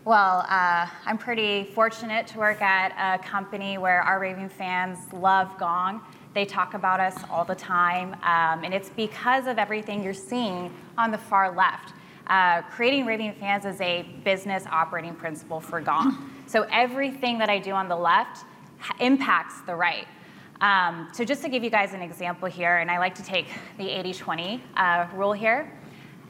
Well, 0.05 0.45
uh, 0.49 0.87
I'm 1.05 1.17
pretty 1.17 1.63
fortunate 1.63 2.27
to 2.27 2.37
work 2.37 2.61
at 2.61 2.91
a 2.97 3.23
company 3.23 3.77
where 3.77 4.01
our 4.01 4.19
raving 4.19 4.49
fans 4.49 4.97
love 5.13 5.57
Gong. 5.57 6.01
They 6.33 6.45
talk 6.45 6.73
about 6.73 6.99
us 6.99 7.15
all 7.29 7.45
the 7.45 7.55
time, 7.55 8.13
um, 8.23 8.63
and 8.63 8.73
it's 8.73 8.89
because 8.89 9.45
of 9.45 9.59
everything 9.59 10.03
you're 10.03 10.13
seeing 10.13 10.73
on 10.97 11.11
the 11.11 11.17
far 11.17 11.55
left. 11.55 11.93
Uh, 12.27 12.61
creating 12.63 13.05
raving 13.05 13.33
fans 13.33 13.65
is 13.65 13.79
a 13.81 14.03
business 14.23 14.65
operating 14.71 15.13
principle 15.13 15.59
for 15.59 15.81
Gong. 15.81 16.29
So 16.45 16.67
everything 16.71 17.37
that 17.39 17.49
I 17.49 17.57
do 17.57 17.71
on 17.71 17.87
the 17.87 17.95
left 17.95 18.45
impacts 18.99 19.61
the 19.61 19.75
right. 19.75 20.07
Um, 20.61 21.09
so 21.11 21.23
just 21.23 21.41
to 21.43 21.49
give 21.49 21.63
you 21.63 21.69
guys 21.69 21.93
an 21.93 22.01
example 22.01 22.47
here, 22.47 22.77
and 22.77 22.91
I 22.91 22.99
like 22.99 23.15
to 23.15 23.23
take 23.23 23.47
the 23.77 23.85
80-20 23.85 24.61
uh, 24.75 25.07
rule 25.15 25.33
here. 25.33 25.71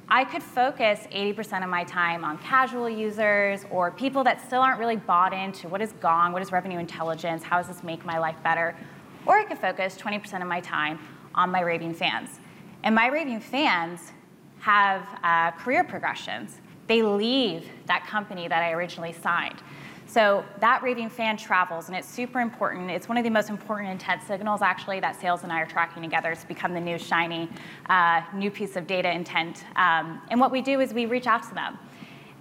I 0.07 0.23
could 0.23 0.43
focus 0.43 1.07
80% 1.11 1.63
of 1.63 1.69
my 1.69 1.83
time 1.83 2.23
on 2.23 2.37
casual 2.39 2.89
users 2.89 3.65
or 3.71 3.91
people 3.91 4.23
that 4.25 4.45
still 4.45 4.61
aren't 4.61 4.79
really 4.79 4.97
bought 4.97 5.33
into 5.33 5.67
what 5.67 5.81
is 5.81 5.93
Gong, 5.93 6.33
what 6.33 6.41
is 6.41 6.51
revenue 6.51 6.79
intelligence, 6.79 7.41
how 7.43 7.57
does 7.57 7.67
this 7.67 7.83
make 7.83 8.05
my 8.05 8.17
life 8.17 8.35
better? 8.43 8.75
Or 9.25 9.37
I 9.37 9.45
could 9.45 9.59
focus 9.59 9.97
20% 9.97 10.41
of 10.41 10.47
my 10.47 10.59
time 10.59 10.99
on 11.35 11.49
my 11.49 11.61
raving 11.61 11.93
fans. 11.93 12.39
And 12.83 12.93
my 12.93 13.07
raving 13.07 13.39
fans 13.39 14.11
have 14.59 15.07
uh, 15.23 15.51
career 15.51 15.83
progressions. 15.83 16.59
They 16.87 17.01
leave 17.01 17.69
that 17.85 18.05
company 18.07 18.47
that 18.47 18.61
I 18.61 18.71
originally 18.71 19.13
signed. 19.13 19.61
So 20.05 20.45
that 20.59 20.83
raving 20.83 21.09
fan 21.09 21.37
travels, 21.37 21.87
and 21.87 21.97
it's 21.97 22.07
super 22.07 22.39
important. 22.39 22.91
It's 22.91 23.09
one 23.09 23.17
of 23.17 23.23
the 23.23 23.29
most 23.29 23.49
important 23.49 23.89
intent 23.89 24.21
signals, 24.21 24.61
actually, 24.61 24.99
that 24.99 25.19
sales 25.19 25.43
and 25.43 25.51
I 25.51 25.61
are 25.61 25.65
tracking 25.65 26.03
together. 26.03 26.31
It's 26.31 26.43
become 26.43 26.73
the 26.73 26.79
new 26.79 26.99
shiny 26.99 27.49
uh, 27.89 28.21
new 28.33 28.51
piece 28.51 28.75
of 28.75 28.85
data 28.85 29.11
intent. 29.11 29.63
Um, 29.75 30.21
and 30.29 30.39
what 30.39 30.51
we 30.51 30.61
do 30.61 30.81
is 30.81 30.93
we 30.93 31.07
reach 31.07 31.25
out 31.25 31.43
to 31.49 31.55
them. 31.55 31.79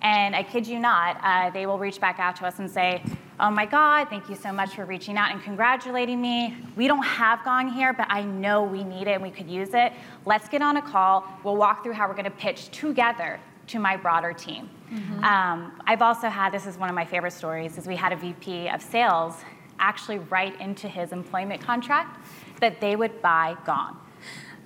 And 0.02 0.36
I 0.36 0.42
kid 0.42 0.66
you 0.66 0.80
not, 0.80 1.18
uh, 1.22 1.50
they 1.50 1.64
will 1.64 1.78
reach 1.78 2.00
back 2.00 2.18
out 2.18 2.36
to 2.36 2.46
us 2.46 2.58
and 2.58 2.68
say, 2.70 3.02
Oh 3.42 3.50
my 3.50 3.66
God, 3.66 4.08
thank 4.08 4.28
you 4.28 4.36
so 4.36 4.52
much 4.52 4.76
for 4.76 4.84
reaching 4.84 5.16
out 5.16 5.32
and 5.32 5.42
congratulating 5.42 6.22
me. 6.22 6.56
We 6.76 6.86
don't 6.86 7.02
have 7.02 7.44
Gong 7.44 7.68
here, 7.68 7.92
but 7.92 8.06
I 8.08 8.22
know 8.22 8.62
we 8.62 8.84
need 8.84 9.08
it 9.08 9.14
and 9.14 9.22
we 9.22 9.32
could 9.32 9.50
use 9.50 9.70
it. 9.74 9.92
Let's 10.24 10.48
get 10.48 10.62
on 10.62 10.76
a 10.76 10.82
call. 10.82 11.26
We'll 11.42 11.56
walk 11.56 11.82
through 11.82 11.94
how 11.94 12.06
we're 12.06 12.14
going 12.14 12.26
to 12.26 12.30
pitch 12.30 12.70
together 12.70 13.40
to 13.66 13.80
my 13.80 13.96
broader 13.96 14.32
team. 14.32 14.70
Mm-hmm. 14.92 15.24
Um, 15.24 15.82
I've 15.88 16.02
also 16.02 16.28
had, 16.28 16.52
this 16.52 16.66
is 16.66 16.78
one 16.78 16.88
of 16.88 16.94
my 16.94 17.04
favorite 17.04 17.32
stories, 17.32 17.76
is 17.78 17.88
we 17.88 17.96
had 17.96 18.12
a 18.12 18.16
VP 18.16 18.68
of 18.68 18.80
sales 18.80 19.34
actually 19.80 20.20
write 20.20 20.60
into 20.60 20.86
his 20.86 21.10
employment 21.10 21.60
contract 21.60 22.24
that 22.60 22.80
they 22.80 22.94
would 22.94 23.20
buy 23.22 23.56
Gong. 23.66 23.98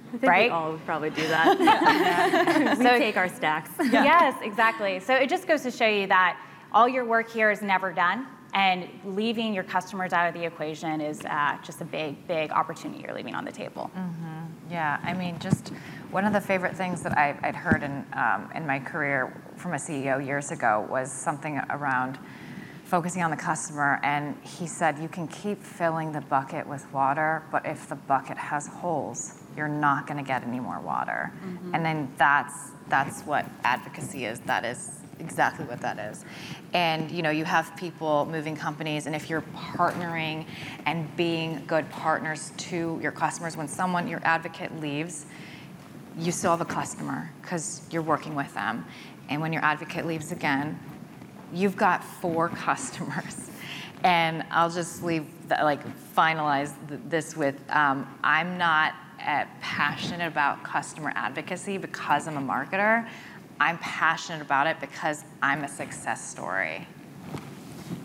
I 0.09 0.11
think 0.19 0.23
right? 0.23 0.51
we 0.51 0.55
all 0.55 0.73
would 0.73 0.85
probably 0.85 1.09
do 1.09 1.27
that. 1.29 1.59
yeah. 1.61 2.75
we 2.77 2.85
so, 2.85 2.99
take 2.99 3.17
our 3.17 3.31
stacks. 3.31 3.71
Yeah. 3.79 4.05
Yes, 4.05 4.39
exactly. 4.43 5.01
So 5.01 5.15
it 5.15 5.31
just 5.31 5.49
goes 5.49 5.62
to 5.62 5.71
show 5.71 5.89
you 5.89 6.09
that 6.09 6.39
all 6.73 6.87
your 6.87 7.07
work 7.07 7.31
here 7.31 7.51
is 7.51 7.62
never 7.62 7.91
done, 7.91 8.27
and 8.55 8.89
leaving 9.05 9.53
your 9.53 9.65
customers 9.65 10.13
out 10.13 10.29
of 10.29 10.35
the 10.35 10.47
equation 10.47 11.01
is 11.01 11.25
uh, 11.25 11.59
just 11.63 11.81
a 11.81 11.85
big, 11.85 12.27
big 12.27 12.51
opportunity 12.51 13.03
you're 13.03 13.15
leaving 13.15 13.35
on 13.35 13.45
the 13.45 13.53
table. 13.53 13.91
Mm-hmm. 13.97 14.73
Yeah, 14.73 14.99
I 15.03 15.15
mean, 15.15 15.39
just 15.39 15.69
one 16.11 16.25
of 16.25 16.33
the 16.33 16.41
favorite 16.41 16.77
things 16.77 17.03
that 17.03 17.17
I, 17.17 17.39
would 17.45 17.55
heard 17.55 17.83
in, 17.83 18.05
um, 18.13 18.51
in 18.55 18.67
my 18.67 18.79
career 18.79 19.43
from 19.57 19.75
a 19.75 19.77
CEO 19.77 20.25
years 20.25 20.51
ago 20.51 20.87
was 20.91 21.11
something 21.13 21.59
around 21.71 22.19
focusing 22.85 23.23
on 23.23 23.31
the 23.31 23.37
customer. 23.37 24.01
And 24.03 24.37
he 24.43 24.67
said, 24.67 24.99
You 24.99 25.09
can 25.09 25.29
keep 25.29 25.63
filling 25.63 26.13
the 26.13 26.21
bucket 26.23 26.67
with 26.67 26.91
water, 26.93 27.43
but 27.53 27.67
if 27.67 27.89
the 27.89 27.97
bucket 27.97 28.39
has 28.39 28.67
holes, 28.67 29.43
you're 29.57 29.69
not 29.69 30.07
going 30.07 30.19
to 30.19 30.27
get 30.27 30.43
any 30.45 30.61
more 30.61 30.81
water. 30.81 31.33
Mm-hmm. 31.45 31.75
And 31.75 31.85
then 31.85 32.13
that's 32.17 32.71
that's 32.89 33.23
what 33.23 33.47
advocacy 33.65 34.27
is. 34.27 34.39
That 34.41 34.65
is 34.65 35.01
exactly 35.18 35.64
what 35.64 35.81
that 35.81 35.98
is. 35.98 36.24
And 36.72 37.11
you 37.11 37.22
know, 37.22 37.31
you 37.31 37.44
have 37.44 37.74
people 37.76 38.26
moving 38.26 38.57
companies, 38.57 39.07
and 39.07 39.14
if 39.14 39.31
you're 39.31 39.44
partnering 39.55 40.46
and 40.87 41.14
being 41.16 41.62
good 41.66 41.88
partners 41.90 42.52
to 42.59 42.98
your 43.02 43.12
customers, 43.12 43.57
when 43.57 43.68
someone, 43.68 44.09
your 44.09 44.20
advocate 44.24 44.81
leaves, 44.81 45.26
you 46.18 46.33
still 46.33 46.50
have 46.50 46.61
a 46.61 46.64
customer 46.64 47.31
because 47.42 47.83
you're 47.90 48.02
working 48.02 48.35
with 48.35 48.52
them. 48.55 48.85
And 49.29 49.40
when 49.40 49.52
your 49.52 49.64
advocate 49.64 50.07
leaves 50.07 50.33
again, 50.33 50.79
you've 51.52 51.76
got 51.76 52.02
four 52.02 52.48
customers. 52.66 53.50
And 54.05 54.44
I'll 54.50 54.70
just 54.70 55.02
leave, 55.02 55.26
the, 55.48 55.57
like, 55.62 55.81
finalize 56.14 56.72
this 57.09 57.37
with 57.37 57.57
um, 57.70 58.07
I'm 58.22 58.57
not 58.57 58.94
uh, 59.26 59.44
passionate 59.61 60.26
about 60.26 60.62
customer 60.62 61.12
advocacy 61.14 61.79
because 61.79 62.29
I'm 62.29 62.37
a 62.37 62.40
marketer. 62.40 63.09
I'm 63.61 63.79
passionate 63.79 64.42
about 64.42 64.66
it 64.66 64.81
because 64.81 65.25
I'm 65.42 65.64
a 65.64 65.69
success 65.69 66.29
story. 66.29 66.87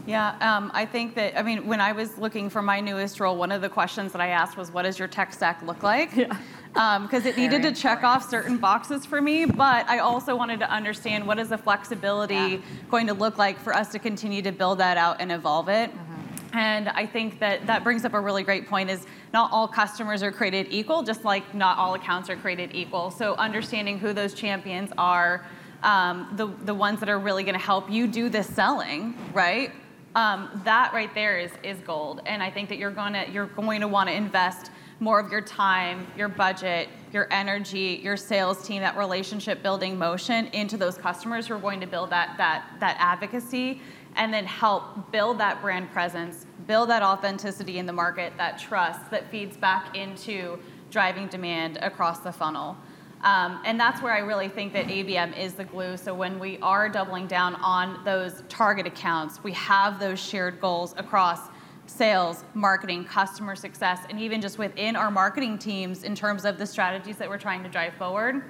Yeah, 0.08 0.36
um, 0.42 0.72
I 0.74 0.86
think 0.86 1.16
that, 1.16 1.38
I 1.38 1.44
mean, 1.44 1.68
when 1.68 1.80
I 1.80 1.92
was 1.92 2.18
looking 2.18 2.50
for 2.50 2.62
my 2.62 2.80
newest 2.80 3.20
role, 3.20 3.38
one 3.38 3.52
of 3.52 3.62
the 3.62 3.70
questions 3.70 4.12
that 4.14 4.22
I 4.22 4.28
asked 4.28 4.58
was, 4.58 4.72
what 4.72 4.84
does 4.84 4.98
your 4.98 5.08
tech 5.08 5.34
stack 5.34 5.62
look 5.64 5.84
like? 5.84 6.16
Yeah. 6.16 6.36
Because 6.74 7.26
um, 7.26 7.28
it 7.28 7.38
needed 7.38 7.62
to 7.64 7.72
check 7.74 8.04
off 8.04 8.30
certain 8.30 8.58
boxes 8.58 9.06
for 9.06 9.22
me, 9.22 9.46
but 9.46 9.88
I 9.90 10.00
also 10.00 10.36
wanted 10.36 10.60
to 10.62 10.72
understand 10.72 11.28
what 11.28 11.38
is 11.38 11.50
the 11.50 11.58
flexibility 11.58 12.34
yeah. 12.34 12.58
going 12.90 13.08
to 13.08 13.14
look 13.14 13.38
like 13.38 13.60
for 13.60 13.76
us 13.76 13.92
to 13.92 14.00
continue 14.00 14.42
to 14.42 14.52
build 14.52 14.78
that 14.80 14.98
out 14.98 15.18
and 15.20 15.32
evolve 15.32 15.68
it. 15.68 15.92
Mm-hmm. 15.92 16.11
And 16.54 16.90
I 16.90 17.06
think 17.06 17.40
that 17.40 17.66
that 17.68 17.84
brings 17.84 18.04
up 18.04 18.14
a 18.14 18.20
really 18.20 18.44
great 18.44 18.68
point 18.68 18.90
is 18.90 19.06
not 19.34 19.52
all 19.52 19.68
customers 19.68 20.22
are 20.22 20.32
created 20.32 20.68
equal, 20.70 21.02
just 21.04 21.24
like 21.24 21.56
not 21.56 21.78
all 21.78 21.94
accounts 21.94 22.30
are 22.30 22.36
created 22.36 22.72
equal. 22.74 23.12
So 23.12 23.36
understanding 23.36 24.00
who 24.00 24.14
those 24.14 24.34
champions 24.34 24.92
are, 24.98 25.46
um, 25.84 26.34
the, 26.36 26.48
the 26.66 26.74
ones 26.74 27.00
that 27.00 27.10
are 27.10 27.20
really 27.20 27.44
going 27.44 27.58
to 27.58 27.66
help 27.66 27.90
you 27.90 28.06
do 28.08 28.30
the 28.30 28.44
selling, 28.44 29.16
right? 29.34 29.72
Um, 30.14 30.62
that 30.66 30.94
right 30.94 31.14
there 31.16 31.40
is, 31.40 31.52
is 31.64 31.80
gold. 31.80 32.22
And 32.26 32.44
I 32.44 32.52
think 32.52 32.68
that 32.70 32.78
you're 32.78 32.92
to 32.92 33.26
you're 33.32 33.46
going 33.46 33.80
to 33.80 33.88
want 33.88 34.10
to 34.10 34.16
invest 34.16 34.72
more 35.00 35.20
of 35.20 35.32
your 35.32 35.42
time, 35.42 36.06
your 36.18 36.28
budget, 36.28 36.90
your 37.14 37.28
energy, 37.32 38.00
your 38.04 38.18
sales 38.18 38.68
team, 38.68 38.82
that 38.82 38.98
relationship 38.98 39.64
building 39.64 39.98
motion 39.98 40.48
into 40.48 40.78
those 40.78 40.98
customers 40.98 41.48
who 41.48 41.56
are 41.56 41.60
going 41.60 41.80
to 41.80 41.88
build 41.88 42.10
that 42.10 42.36
that 42.38 42.66
that 42.82 42.98
advocacy 43.00 43.82
and 44.16 44.34
then 44.34 44.46
help 44.46 45.12
build 45.12 45.38
that 45.40 45.62
brand 45.62 45.92
presence, 45.92 46.46
build 46.68 46.90
that 46.90 47.02
authenticity 47.02 47.78
in 47.78 47.86
the 47.86 47.94
market, 47.94 48.34
that 48.38 48.60
trust 48.60 49.10
that 49.12 49.30
feeds 49.32 49.58
back 49.58 49.96
into 49.96 50.60
driving 50.90 51.28
demand 51.28 51.78
across 51.82 52.20
the 52.20 52.32
funnel. 52.32 52.76
Um, 53.24 53.62
and 53.66 53.80
that's 53.80 54.02
where 54.02 54.14
I 54.14 54.20
really 54.20 54.50
think 54.50 54.74
that 54.74 54.88
ABM 54.88 55.38
is 55.38 55.54
the 55.54 55.64
glue. 55.64 55.96
So 55.96 56.14
when 56.14 56.40
we 56.40 56.58
are 56.60 56.90
doubling 56.90 57.28
down 57.28 57.56
on 57.56 58.04
those 58.04 58.44
target 58.50 58.88
accounts, 58.88 59.44
we 59.44 59.52
have 59.54 60.00
those 60.00 60.20
shared 60.20 60.60
goals 60.60 60.96
across 60.98 61.50
sales, 61.86 62.44
marketing, 62.54 63.06
customer 63.06 63.56
success, 63.56 64.00
and 64.10 64.20
even 64.20 64.42
just 64.42 64.58
within 64.58 64.96
our 64.96 65.12
marketing 65.12 65.58
teams 65.58 66.04
in 66.04 66.16
terms 66.16 66.46
of 66.46 66.58
the 66.58 66.66
strategies 66.66 67.18
that 67.18 67.30
we're 67.30 67.38
trying 67.38 67.62
to 67.64 67.70
drive 67.70 67.94
forward. 67.96 68.44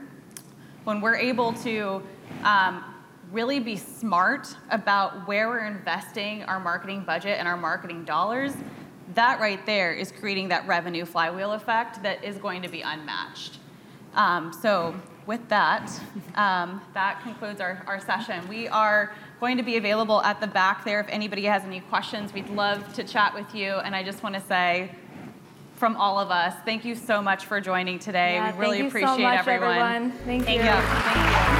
When 0.83 1.01
we're 1.01 1.17
able 1.17 1.53
to 1.53 2.01
um, 2.43 2.83
really 3.31 3.59
be 3.59 3.77
smart 3.77 4.55
about 4.69 5.27
where 5.27 5.47
we're 5.47 5.65
investing 5.65 6.43
our 6.43 6.59
marketing 6.59 7.03
budget 7.05 7.39
and 7.39 7.47
our 7.47 7.57
marketing 7.57 8.03
dollars, 8.03 8.53
that 9.15 9.39
right 9.39 9.65
there 9.65 9.93
is 9.93 10.11
creating 10.11 10.49
that 10.49 10.67
revenue 10.67 11.05
flywheel 11.05 11.53
effect 11.53 12.01
that 12.03 12.23
is 12.23 12.37
going 12.37 12.61
to 12.61 12.69
be 12.69 12.81
unmatched. 12.81 13.59
Um, 14.15 14.51
so 14.53 14.95
with 15.25 15.47
that, 15.49 15.89
um, 16.35 16.81
that 16.93 17.21
concludes 17.23 17.61
our, 17.61 17.83
our 17.87 17.99
session. 17.99 18.47
We 18.47 18.67
are 18.67 19.13
going 19.39 19.57
to 19.57 19.63
be 19.63 19.77
available 19.77 20.21
at 20.23 20.41
the 20.41 20.47
back 20.47 20.83
there 20.83 20.99
if 20.99 21.07
anybody 21.09 21.43
has 21.45 21.63
any 21.63 21.79
questions. 21.81 22.33
We'd 22.33 22.49
love 22.49 22.93
to 22.93 23.03
chat 23.03 23.33
with 23.33 23.53
you. 23.55 23.73
And 23.75 23.95
I 23.95 24.03
just 24.03 24.23
want 24.23 24.35
to 24.35 24.41
say, 24.41 24.91
from 25.75 25.95
all 25.95 26.19
of 26.19 26.29
us, 26.29 26.53
thank 26.63 26.85
you 26.85 26.95
so 26.95 27.21
much 27.21 27.45
for 27.45 27.59
joining 27.59 27.97
today. 27.97 28.35
Yeah, 28.35 28.53
we 28.53 28.59
really 28.59 28.77
thank 28.79 28.81
you 28.81 28.87
appreciate 28.89 29.15
so 29.15 29.21
much, 29.21 29.39
everyone. 29.39 29.77
everyone. 29.77 30.11
Thank, 30.25 30.45
Thank 30.45 30.59
you. 30.59 30.69
you. 30.69 30.71
Thank 30.71 31.47
you. 31.47 31.50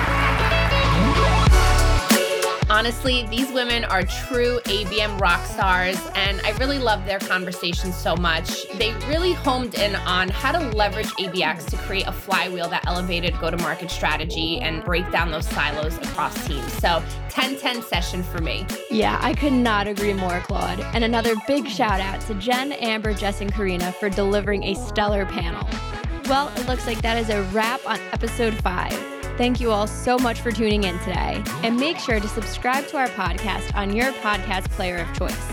Honestly, 2.72 3.28
these 3.28 3.52
women 3.52 3.84
are 3.84 4.04
true 4.04 4.62
ABM 4.64 5.20
rock 5.20 5.46
stars, 5.46 6.00
and 6.16 6.40
I 6.46 6.52
really 6.52 6.80
love 6.80 7.04
their 7.04 7.20
conversation 7.20 7.92
so 7.92 8.16
much. 8.16 8.66
They 8.78 8.94
really 9.10 9.34
homed 9.34 9.76
in 9.76 9.94
on 9.98 10.30
how 10.30 10.54
to 10.54 10.60
leverage 10.70 11.10
ABX 11.20 11.66
to 11.72 11.76
create 11.76 12.08
a 12.08 12.14
flywheel 12.14 12.70
that 12.70 12.88
elevated 12.88 13.38
go 13.42 13.52
to 13.52 13.58
market 13.58 13.92
strategy 13.92 14.62
and 14.62 14.86
break 14.86 15.12
down 15.12 15.32
those 15.32 15.46
silos 15.50 15.98
across 15.98 16.48
teams. 16.48 16.72
So, 16.76 17.04
10 17.28 17.58
10 17.58 17.82
session 17.82 18.24
for 18.24 18.40
me. 18.40 18.66
Yeah, 18.90 19.20
I 19.22 19.34
could 19.34 19.52
not 19.52 19.88
agree 19.88 20.14
more, 20.14 20.40
Claude. 20.40 20.80
And 20.94 21.04
another 21.04 21.36
big 21.48 21.68
shout 21.68 22.00
out 22.00 22.22
to 22.22 22.36
Jen, 22.36 22.72
Amber, 22.72 23.14
Jess, 23.14 23.42
and 23.42 23.54
Karina 23.54 23.92
for 23.92 24.10
delivering 24.10 24.64
a 24.64 24.76
stellar 24.76 25.26
panel. 25.26 25.68
Well, 26.30 26.48
it 26.56 26.66
looks 26.70 26.88
like 26.88 27.02
that 27.02 27.18
is 27.18 27.30
a 27.30 27.44
wrap 27.52 27.86
on 27.86 28.00
episode 28.14 28.54
five. 28.54 29.11
Thank 29.38 29.60
you 29.60 29.72
all 29.72 29.88
so 29.88 30.18
much 30.18 30.42
for 30.42 30.52
tuning 30.52 30.84
in 30.84 31.00
today. 31.00 31.44
And 31.64 31.78
make 31.78 31.98
sure 31.98 32.20
to 32.20 32.28
subscribe 32.28 32.88
to 32.88 32.98
our 32.98 33.08
podcast 33.10 33.74
on 33.76 33.96
your 33.96 34.12
podcast 34.14 34.70
player 34.72 34.98
of 34.98 35.18
choice. 35.18 35.52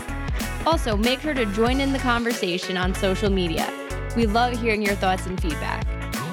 Also, 0.66 0.96
make 0.96 1.20
sure 1.20 1.34
to 1.34 1.46
join 1.46 1.80
in 1.80 1.92
the 1.92 1.98
conversation 1.98 2.76
on 2.76 2.94
social 2.94 3.30
media. 3.30 3.72
We 4.16 4.26
love 4.26 4.60
hearing 4.60 4.82
your 4.82 4.94
thoughts 4.96 5.26
and 5.26 5.40
feedback. 5.40 5.86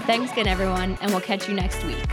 Thanks 0.06 0.32
again, 0.32 0.48
everyone, 0.48 0.98
and 1.02 1.12
we'll 1.12 1.22
catch 1.22 1.48
you 1.48 1.56
next 1.56 1.84
week. 1.86 2.04